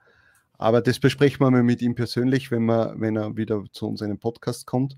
aber 0.56 0.80
das 0.80 1.00
besprechen 1.00 1.40
wir 1.40 1.50
mal 1.50 1.64
mit 1.64 1.82
ihm 1.82 1.96
persönlich, 1.96 2.52
wenn, 2.52 2.66
wir, 2.66 2.94
wenn 2.98 3.16
er 3.16 3.36
wieder 3.36 3.64
zu 3.72 3.88
uns 3.88 4.00
in 4.00 4.08
den 4.08 4.20
Podcast 4.20 4.64
kommt. 4.64 4.96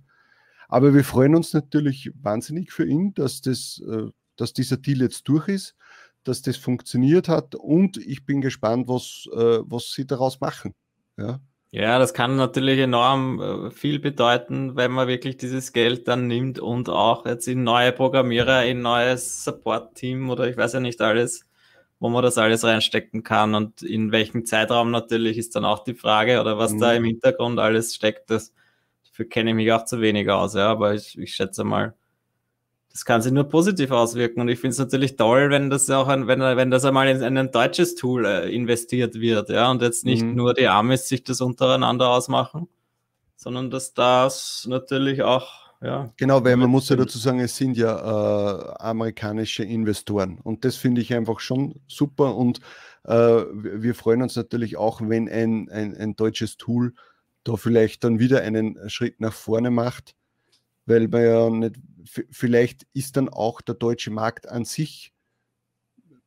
Aber 0.69 0.93
wir 0.93 1.03
freuen 1.03 1.35
uns 1.35 1.55
natürlich 1.55 2.13
wahnsinnig 2.21 2.71
für 2.71 2.85
ihn, 2.87 3.15
dass, 3.15 3.41
das, 3.41 3.83
äh, 3.89 4.11
dass 4.37 4.53
dieser 4.53 4.77
Deal 4.77 5.01
jetzt 5.01 5.27
durch 5.27 5.49
ist, 5.49 5.75
dass 6.23 6.43
das 6.43 6.59
funktioniert 6.59 7.29
hat 7.29 7.55
und 7.55 7.97
ich 7.97 8.27
bin 8.27 8.43
gespannt, 8.43 8.87
was, 8.87 9.27
äh, 9.33 9.61
was 9.65 9.91
sie 9.93 10.07
daraus 10.07 10.41
machen. 10.41 10.75
Ja. 11.17 11.41
Ja, 11.75 11.99
das 11.99 12.15
kann 12.15 12.37
natürlich 12.37 12.79
enorm 12.79 13.41
äh, 13.67 13.71
viel 13.73 13.99
bedeuten, 13.99 14.77
wenn 14.77 14.93
man 14.93 15.09
wirklich 15.09 15.39
dieses 15.39 15.73
Geld 15.73 16.07
dann 16.07 16.29
nimmt 16.29 16.61
und 16.61 16.89
auch 16.89 17.27
jetzt 17.27 17.49
in 17.49 17.65
neue 17.65 17.91
Programmierer, 17.91 18.65
in 18.65 18.81
neues 18.81 19.43
Support-Team 19.43 20.31
oder 20.31 20.47
ich 20.47 20.57
weiß 20.57 20.75
ja 20.75 20.79
nicht 20.79 21.01
alles, 21.01 21.49
wo 21.99 22.09
man 22.11 22.23
das 22.23 22.39
alles 22.39 22.63
reinstecken 22.63 23.25
kann 23.25 23.57
und 23.57 23.83
in 23.83 24.13
welchem 24.13 24.47
Zeitraum 24.47 24.93
natürlich 24.93 25.37
ist 25.37 25.57
dann 25.57 25.65
auch 25.65 25.83
die 25.83 25.95
Frage 25.95 26.41
oder 26.41 26.59
was 26.59 26.75
mhm. 26.75 26.79
da 26.79 26.93
im 26.93 27.03
Hintergrund 27.07 27.59
alles 27.59 27.93
steckt. 27.93 28.31
Das, 28.31 28.55
dafür 29.09 29.29
kenne 29.29 29.51
ich 29.51 29.57
mich 29.57 29.73
auch 29.73 29.85
zu 29.85 30.01
wenig 30.01 30.31
aus, 30.31 30.55
ja, 30.55 30.71
aber 30.71 30.95
ich, 30.95 31.19
ich 31.19 31.35
schätze 31.35 31.65
mal, 31.65 31.95
das 32.95 33.05
kann 33.05 33.21
sich 33.21 33.33
nur 33.33 33.45
positiv 33.45 33.91
auswirken. 33.91 34.41
Und 34.41 34.49
ich 34.49 34.61
finde 34.61 34.71
es 34.71 34.79
natürlich 34.79 35.17
toll, 35.17 35.51
wenn 35.51 35.69
das 35.69 35.91
auch 35.91 36.07
ein, 36.07 36.29
wenn, 36.29 36.39
wenn 36.39 36.71
das 36.71 36.85
einmal 36.85 37.09
in, 37.09 37.21
in 37.23 37.37
ein 37.37 37.51
deutsches 37.51 37.97
Tool 37.97 38.25
äh, 38.25 38.55
investiert 38.55 39.17
wird, 39.17 39.49
ja, 39.49 39.69
und 39.69 39.83
jetzt 39.83 40.05
nicht 40.05 40.23
mhm. 40.23 40.37
nur 40.37 40.55
die 40.55 40.69
Amis 40.69 41.09
sich 41.09 41.25
das 41.25 41.41
untereinander 41.41 42.09
ausmachen, 42.09 42.69
sondern 43.35 43.73
dass 43.73 43.95
das 43.95 44.65
natürlich 44.69 45.23
auch 45.23 45.65
ja, 45.83 46.11
genau, 46.17 46.43
weil 46.45 46.57
man 46.57 46.71
muss 46.71 46.89
ja 46.89 46.97
dazu 46.97 47.19
sagen, 47.19 47.41
es 47.41 47.59
sind 47.59 47.77
ja 47.77 47.99
äh, 47.99 48.75
amerikanische 48.79 49.65
Investoren. 49.65 50.39
Und 50.43 50.65
das 50.65 50.77
finde 50.77 51.03
ich 51.03 51.13
einfach 51.13 51.41
schon 51.41 51.81
super. 51.89 52.37
Und 52.37 52.61
äh, 53.03 53.13
wir 53.13 53.95
freuen 53.95 54.23
uns 54.23 54.35
natürlich 54.35 54.79
auch, 54.79 55.03
wenn 55.03 55.29
ein, 55.29 55.69
ein, 55.69 55.95
ein, 55.95 56.17
deutsches 56.17 56.57
Tool 56.57 56.95
da 57.43 57.57
vielleicht 57.57 58.03
dann 58.03 58.19
wieder 58.19 58.41
einen 58.41 58.89
Schritt 58.89 59.21
nach 59.21 59.35
vorne 59.35 59.71
macht, 59.71 60.15
weil 60.87 61.09
man 61.09 61.23
ja 61.23 61.51
nicht 61.51 61.77
vielleicht 62.07 62.87
ist 62.93 63.17
dann 63.17 63.29
auch 63.29 63.61
der 63.61 63.75
deutsche 63.75 64.11
Markt 64.11 64.49
an 64.49 64.65
sich 64.65 65.13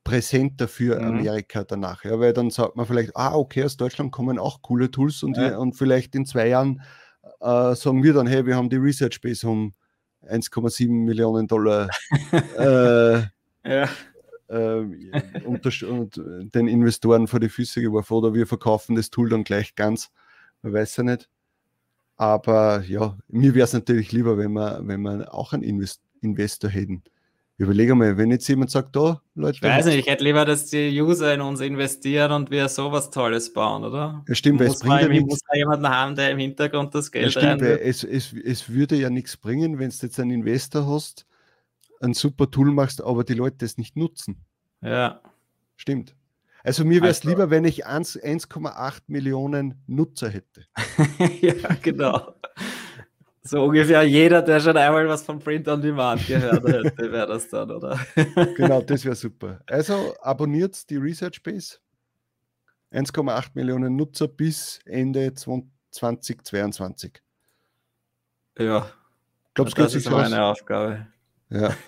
präsenter 0.04 0.68
für 0.68 1.00
mhm. 1.00 1.20
Amerika 1.20 1.64
danach. 1.64 2.04
Ja, 2.04 2.20
weil 2.20 2.34
dann 2.34 2.50
sagt 2.50 2.76
man 2.76 2.86
vielleicht, 2.86 3.16
ah, 3.16 3.36
okay, 3.36 3.64
aus 3.64 3.78
Deutschland 3.78 4.12
kommen 4.12 4.40
auch 4.40 4.62
coole 4.62 4.90
Tools 4.90 5.24
und, 5.24 5.36
ja. 5.38 5.52
wir, 5.52 5.60
und 5.60 5.74
vielleicht 5.74 6.16
in 6.16 6.26
zwei 6.26 6.48
Jahren 6.48 6.82
äh, 7.42 7.76
sagen 7.76 8.04
wir 8.04 8.14
dann, 8.14 8.28
hey, 8.28 8.46
wir 8.46 8.56
haben 8.56 8.70
die 8.70 8.78
Research 8.78 9.22
Base 9.22 9.48
um 9.48 9.74
1,7 10.26 10.90
Millionen 10.90 11.48
Dollar 11.48 11.90
äh, 12.58 13.20
ja. 13.70 13.90
äh, 14.48 15.44
und, 15.46 16.22
den 16.56 16.68
Investoren 16.68 17.28
vor 17.28 17.40
die 17.40 17.50
Füße 17.50 17.82
geworfen 17.82 18.14
oder 18.14 18.34
wir 18.34 18.48
verkaufen 18.48 18.96
das 18.96 19.10
Tool 19.10 19.30
dann 19.30 19.44
gleich 19.44 19.76
ganz. 19.76 20.10
Man 20.62 20.74
weiß 20.74 20.98
ja 20.98 21.04
nicht. 21.04 21.30
Aber 22.18 22.84
ja, 22.84 23.16
mir 23.28 23.54
wäre 23.54 23.66
es 23.66 23.74
natürlich 23.74 24.12
lieber, 24.12 24.38
wenn 24.38 24.52
wir, 24.54 24.82
wenn 24.84 25.02
wir 25.02 25.34
auch 25.34 25.54
einen 25.54 25.64
Invest 25.64 26.02
Investor 26.22 26.70
hätten. 26.70 27.04
Überlege 27.60 27.96
mal, 27.96 28.18
wenn 28.18 28.30
jetzt 28.30 28.48
jemand 28.48 28.70
sagt, 28.70 28.96
da, 28.96 29.22
Leute. 29.34 29.56
Ich 29.56 29.64
weiß 29.64 29.86
nicht, 29.86 29.98
ich 29.98 30.08
hätte 30.08 30.24
lieber, 30.24 30.46
dass 30.46 30.68
die 30.68 31.02
User 31.02 31.34
in 31.34 31.42
uns 31.42 31.60
investieren 31.60 32.32
und 32.32 32.52
wir 32.52 32.68
sowas 32.70 33.10
Tolles 33.10 33.52
bauen, 33.52 33.84
oder? 33.84 34.24
Ja, 34.28 34.36
stimmt, 34.36 34.60
weil 34.60 34.68
es 34.68 34.80
bringt 34.80 35.02
ja 35.02 35.08
nichts. 35.08 35.26
muss 35.26 35.40
da 35.48 35.58
jemanden 35.58 35.90
haben, 35.90 36.16
der 36.16 36.32
im 36.32 36.38
Hintergrund 36.38 36.94
das 36.94 37.12
Geld 37.12 37.34
ja, 37.34 37.42
stimmt, 37.42 37.64
es, 37.64 38.04
es, 38.04 38.34
es 38.34 38.70
würde 38.70 38.96
ja 38.96 39.10
nichts 39.10 39.38
bringen, 39.38 39.80
wenn 39.80 39.90
du 39.90 39.96
jetzt 40.00 40.20
einen 40.20 40.32
Investor 40.32 40.88
hast, 40.88 41.26
ein 42.00 42.14
super 42.14 42.50
Tool 42.50 42.72
machst, 42.72 43.04
aber 43.04 43.24
die 43.24 43.34
Leute 43.34 43.66
es 43.66 43.78
nicht 43.78 43.96
nutzen. 43.96 44.44
Ja. 44.82 45.22
Stimmt. 45.78 46.16
Also 46.68 46.84
mir 46.84 47.02
wäre 47.02 47.12
es 47.12 47.20
also, 47.20 47.30
lieber, 47.30 47.50
wenn 47.50 47.64
ich 47.64 47.88
1,8 47.88 49.04
Millionen 49.08 49.82
Nutzer 49.88 50.28
hätte. 50.28 50.66
ja, 51.42 51.54
genau. 51.82 52.34
So 53.42 53.64
ungefähr 53.64 54.04
jeder, 54.04 54.42
der 54.42 54.60
schon 54.60 54.76
einmal 54.76 55.08
was 55.08 55.24
von 55.24 55.40
Print 55.40 55.70
on 55.70 55.82
Demand 55.82 56.28
gehört 56.28 56.68
hätte, 56.68 57.10
wäre 57.10 57.26
das 57.26 57.48
dann, 57.48 57.72
oder? 57.72 57.98
genau, 58.58 58.82
das 58.82 59.06
wäre 59.06 59.16
super. 59.16 59.62
Also 59.66 60.14
abonniert 60.20 60.90
die 60.90 60.98
Research 60.98 61.42
Base. 61.42 61.78
1,8 62.92 63.52
Millionen 63.54 63.96
Nutzer 63.96 64.28
bis 64.28 64.82
Ende 64.84 65.34
2022. 65.34 67.22
Ja. 68.60 68.90
Glaubst, 69.54 69.78
das 69.78 69.96
ist 69.96 70.12
meine 70.12 70.44
Aufgabe. 70.44 71.08
Ja. 71.50 71.74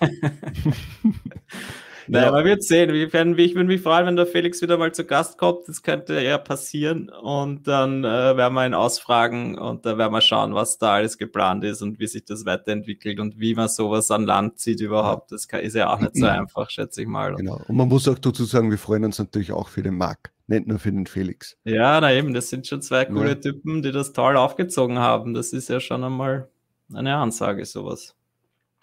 Naja, 2.06 2.26
ja. 2.26 2.32
man 2.32 2.44
wird 2.44 2.62
sehen. 2.62 2.90
Ich, 2.90 3.02
ich 3.02 3.12
würde 3.12 3.64
mich 3.64 3.80
freuen, 3.80 4.06
wenn 4.06 4.16
der 4.16 4.26
Felix 4.26 4.62
wieder 4.62 4.78
mal 4.78 4.92
zu 4.92 5.04
Gast 5.04 5.38
kommt. 5.38 5.68
Das 5.68 5.82
könnte 5.82 6.20
ja 6.20 6.38
passieren. 6.38 7.08
Und 7.08 7.66
dann 7.66 8.04
äh, 8.04 8.36
werden 8.36 8.54
wir 8.54 8.66
ihn 8.66 8.74
ausfragen 8.74 9.58
und 9.58 9.86
da 9.86 9.98
werden 9.98 10.12
wir 10.12 10.20
schauen, 10.20 10.54
was 10.54 10.78
da 10.78 10.94
alles 10.94 11.18
geplant 11.18 11.64
ist 11.64 11.82
und 11.82 11.98
wie 11.98 12.06
sich 12.06 12.24
das 12.24 12.44
weiterentwickelt 12.46 13.20
und 13.20 13.38
wie 13.38 13.54
man 13.54 13.68
sowas 13.68 14.10
an 14.10 14.24
Land 14.24 14.58
zieht 14.58 14.80
überhaupt. 14.80 15.32
Das 15.32 15.48
kann, 15.48 15.60
ist 15.60 15.74
ja 15.74 15.92
auch 15.92 16.00
nicht 16.00 16.16
so 16.16 16.26
einfach, 16.26 16.70
schätze 16.70 17.02
ich 17.02 17.08
mal. 17.08 17.34
Genau. 17.34 17.60
Und 17.66 17.76
man 17.76 17.88
muss 17.88 18.08
auch 18.08 18.18
dazu 18.18 18.44
sagen, 18.44 18.70
wir 18.70 18.78
freuen 18.78 19.04
uns 19.04 19.18
natürlich 19.18 19.52
auch 19.52 19.68
für 19.68 19.82
den 19.82 19.96
Marc, 19.96 20.32
nicht 20.46 20.66
nur 20.66 20.78
für 20.78 20.92
den 20.92 21.06
Felix. 21.06 21.56
Ja, 21.64 22.00
na 22.00 22.12
eben, 22.12 22.34
das 22.34 22.48
sind 22.48 22.66
schon 22.66 22.82
zwei 22.82 23.04
coole 23.04 23.30
ja. 23.30 23.34
Typen, 23.36 23.82
die 23.82 23.92
das 23.92 24.12
toll 24.12 24.36
aufgezogen 24.36 24.98
haben. 24.98 25.34
Das 25.34 25.52
ist 25.52 25.68
ja 25.68 25.80
schon 25.80 26.04
einmal 26.04 26.48
eine 26.92 27.16
Ansage, 27.16 27.64
sowas. 27.64 28.14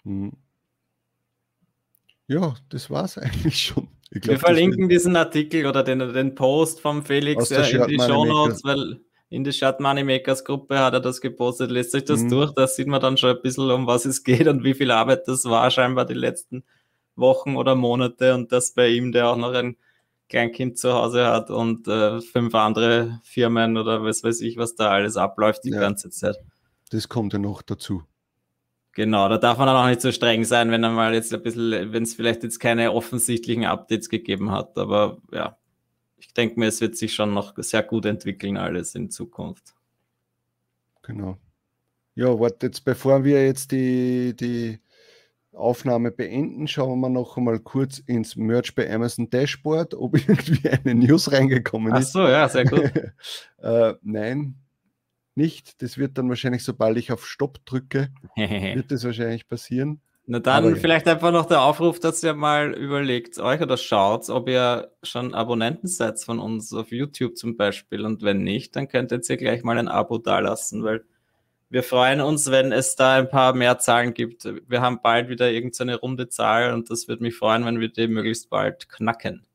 Mhm. 0.04 0.32
Ja, 2.28 2.54
das 2.68 2.90
war 2.90 3.04
es 3.04 3.18
eigentlich 3.18 3.58
schon. 3.58 3.88
Glaub, 4.10 4.26
wir 4.26 4.38
verlinken 4.38 4.88
diesen 4.88 5.16
Artikel 5.16 5.66
oder 5.66 5.82
den, 5.82 5.98
den 5.98 6.34
Post 6.34 6.80
vom 6.80 7.04
Felix 7.04 7.50
äh, 7.50 7.76
in 7.76 7.88
die 7.88 7.98
Show 7.98 8.24
Notes, 8.24 8.62
weil 8.64 9.00
in 9.30 9.44
die 9.44 9.52
Shirt 9.52 9.80
Money 9.80 10.04
Makers 10.04 10.44
Gruppe 10.44 10.78
hat 10.78 10.94
er 10.94 11.00
das 11.00 11.20
gepostet. 11.20 11.70
Lässt 11.70 11.94
euch 11.94 12.04
das 12.04 12.22
mhm. 12.22 12.30
durch, 12.30 12.52
da 12.52 12.66
sieht 12.66 12.86
man 12.86 13.00
dann 13.00 13.16
schon 13.16 13.36
ein 13.36 13.42
bisschen, 13.42 13.70
um 13.70 13.86
was 13.86 14.04
es 14.04 14.24
geht 14.24 14.46
und 14.46 14.64
wie 14.64 14.74
viel 14.74 14.90
Arbeit 14.90 15.28
das 15.28 15.44
war, 15.44 15.70
scheinbar 15.70 16.06
die 16.06 16.14
letzten 16.14 16.64
Wochen 17.16 17.56
oder 17.56 17.74
Monate 17.74 18.34
und 18.34 18.52
das 18.52 18.72
bei 18.72 18.88
ihm, 18.88 19.12
der 19.12 19.28
auch 19.28 19.36
noch 19.36 19.52
ein 19.52 19.76
Kleinkind 20.28 20.78
zu 20.78 20.92
Hause 20.92 21.26
hat 21.26 21.50
und 21.50 21.88
äh, 21.88 22.20
fünf 22.20 22.54
andere 22.54 23.20
Firmen 23.24 23.76
oder 23.76 24.02
was 24.02 24.22
weiß 24.22 24.40
ich, 24.42 24.56
was 24.56 24.74
da 24.74 24.90
alles 24.90 25.16
abläuft 25.16 25.64
die 25.64 25.70
ja, 25.70 25.80
ganze 25.80 26.10
Zeit. 26.10 26.36
Das 26.90 27.08
kommt 27.08 27.32
ja 27.32 27.38
noch 27.38 27.62
dazu. 27.62 28.02
Genau, 28.98 29.28
da 29.28 29.38
darf 29.38 29.58
man 29.58 29.68
dann 29.68 29.76
auch 29.76 29.86
nicht 29.86 30.00
so 30.00 30.10
streng 30.10 30.42
sein, 30.42 30.72
wenn 30.72 30.82
er 30.82 30.90
mal 30.90 31.14
jetzt 31.14 31.32
ein 31.32 31.40
bisschen, 31.40 31.92
wenn 31.92 32.02
es 32.02 32.14
vielleicht 32.14 32.42
jetzt 32.42 32.58
keine 32.58 32.92
offensichtlichen 32.92 33.64
Updates 33.64 34.08
gegeben 34.08 34.50
hat. 34.50 34.76
Aber 34.76 35.18
ja, 35.30 35.56
ich 36.16 36.34
denke 36.34 36.58
mir, 36.58 36.66
es 36.66 36.80
wird 36.80 36.96
sich 36.96 37.14
schon 37.14 37.32
noch 37.32 37.54
sehr 37.58 37.84
gut 37.84 38.06
entwickeln, 38.06 38.56
alles 38.56 38.96
in 38.96 39.08
Zukunft. 39.08 39.76
Genau. 41.02 41.38
Ja, 42.16 42.40
warte, 42.40 42.66
jetzt 42.66 42.84
bevor 42.84 43.22
wir 43.22 43.46
jetzt 43.46 43.70
die, 43.70 44.34
die 44.34 44.80
Aufnahme 45.52 46.10
beenden, 46.10 46.66
schauen 46.66 46.98
wir 46.98 47.08
noch 47.08 47.36
einmal 47.36 47.60
kurz 47.60 48.00
ins 48.00 48.34
Merch 48.34 48.74
bei 48.74 48.92
Amazon 48.92 49.30
Dashboard, 49.30 49.94
ob 49.94 50.16
irgendwie 50.28 50.70
eine 50.70 50.96
News 50.96 51.30
reingekommen 51.30 51.94
ist. 51.94 52.08
Ach 52.08 52.12
so, 52.14 52.22
ja, 52.26 52.48
sehr 52.48 52.64
gut. 52.64 52.92
äh, 53.58 53.94
nein, 54.02 54.56
nicht. 55.38 55.80
Das 55.80 55.96
wird 55.96 56.18
dann 56.18 56.28
wahrscheinlich, 56.28 56.62
sobald 56.62 56.98
ich 56.98 57.10
auf 57.10 57.26
Stopp 57.26 57.64
drücke, 57.64 58.10
wird 58.36 58.90
das 58.90 59.04
wahrscheinlich 59.04 59.48
passieren. 59.48 60.02
Na 60.30 60.40
dann 60.40 60.62
Aber 60.62 60.76
vielleicht 60.76 61.06
ja. 61.06 61.14
einfach 61.14 61.32
noch 61.32 61.46
der 61.46 61.62
Aufruf, 61.62 62.00
dass 62.00 62.22
ihr 62.22 62.34
mal 62.34 62.74
überlegt 62.74 63.38
euch 63.38 63.62
oder 63.62 63.78
schaut, 63.78 64.28
ob 64.28 64.50
ihr 64.50 64.92
schon 65.02 65.32
Abonnenten 65.32 65.88
seid 65.88 66.20
von 66.20 66.38
uns 66.38 66.74
auf 66.74 66.92
YouTube 66.92 67.38
zum 67.38 67.56
Beispiel. 67.56 68.04
Und 68.04 68.20
wenn 68.20 68.42
nicht, 68.42 68.76
dann 68.76 68.88
könnt 68.88 69.10
ihr 69.10 69.16
jetzt 69.16 69.28
hier 69.28 69.38
gleich 69.38 69.62
mal 69.62 69.78
ein 69.78 69.88
Abo 69.88 70.18
dalassen, 70.18 70.84
weil 70.84 71.02
wir 71.70 71.82
freuen 71.82 72.20
uns, 72.20 72.50
wenn 72.50 72.72
es 72.72 72.94
da 72.94 73.14
ein 73.14 73.30
paar 73.30 73.54
mehr 73.54 73.78
Zahlen 73.78 74.12
gibt. 74.12 74.46
Wir 74.68 74.82
haben 74.82 75.00
bald 75.02 75.30
wieder 75.30 75.50
irgendeine 75.50 75.96
runde 75.96 76.28
Zahl 76.28 76.74
und 76.74 76.90
das 76.90 77.08
würde 77.08 77.22
mich 77.22 77.34
freuen, 77.34 77.64
wenn 77.64 77.80
wir 77.80 77.88
die 77.88 78.06
möglichst 78.06 78.50
bald 78.50 78.90
knacken. 78.90 79.46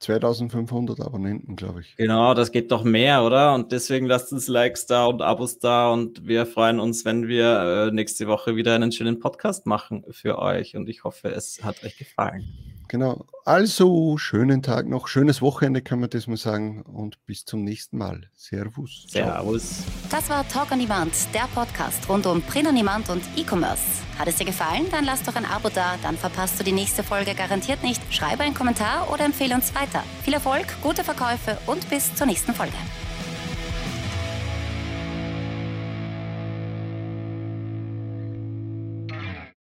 2500 0.00 1.00
Abonnenten, 1.00 1.56
glaube 1.56 1.82
ich. 1.82 1.94
Genau, 1.96 2.34
das 2.34 2.52
geht 2.52 2.72
doch 2.72 2.84
mehr, 2.84 3.22
oder? 3.22 3.54
Und 3.54 3.70
deswegen 3.70 4.06
lasst 4.06 4.32
uns 4.32 4.48
Likes 4.48 4.86
da 4.86 5.06
und 5.06 5.20
Abos 5.22 5.58
da 5.58 5.90
und 5.90 6.26
wir 6.26 6.46
freuen 6.46 6.80
uns, 6.80 7.04
wenn 7.04 7.28
wir 7.28 7.88
äh, 7.88 7.94
nächste 7.94 8.26
Woche 8.26 8.56
wieder 8.56 8.74
einen 8.74 8.92
schönen 8.92 9.20
Podcast 9.20 9.66
machen 9.66 10.04
für 10.10 10.38
euch 10.38 10.74
und 10.74 10.88
ich 10.88 11.04
hoffe, 11.04 11.28
es 11.28 11.62
hat 11.62 11.84
euch 11.84 11.98
gefallen. 11.98 12.69
Genau. 12.90 13.24
Also, 13.44 14.18
schönen 14.18 14.64
Tag 14.64 14.88
noch, 14.88 15.06
schönes 15.06 15.40
Wochenende 15.40 15.80
kann 15.80 16.00
man 16.00 16.10
das 16.10 16.26
mal 16.26 16.36
sagen 16.36 16.82
und 16.82 17.24
bis 17.24 17.44
zum 17.44 17.62
nächsten 17.62 17.96
Mal. 17.96 18.28
Servus. 18.34 19.06
Servus. 19.08 19.84
Das 20.10 20.28
war 20.28 20.46
Talk 20.48 20.72
on 20.72 20.80
Demand, 20.80 21.12
der 21.32 21.46
Podcast 21.54 22.08
rund 22.08 22.26
um 22.26 22.42
Print 22.42 22.66
on 22.66 22.74
Demand 22.74 23.08
und 23.08 23.22
E-Commerce. 23.36 23.80
Hat 24.18 24.26
es 24.26 24.36
dir 24.36 24.44
gefallen? 24.44 24.86
Dann 24.90 25.04
lass 25.04 25.22
doch 25.22 25.36
ein 25.36 25.46
Abo 25.46 25.68
da, 25.68 25.94
dann 26.02 26.16
verpasst 26.16 26.58
du 26.58 26.64
die 26.64 26.72
nächste 26.72 27.04
Folge 27.04 27.36
garantiert 27.36 27.84
nicht. 27.84 28.02
Schreibe 28.12 28.42
einen 28.42 28.54
Kommentar 28.54 29.08
oder 29.12 29.24
empfehle 29.24 29.54
uns 29.54 29.72
weiter. 29.72 30.02
Viel 30.24 30.34
Erfolg, 30.34 30.66
gute 30.82 31.04
Verkäufe 31.04 31.58
und 31.66 31.88
bis 31.90 32.12
zur 32.16 32.26
nächsten 32.26 32.54
Folge. 32.54 32.74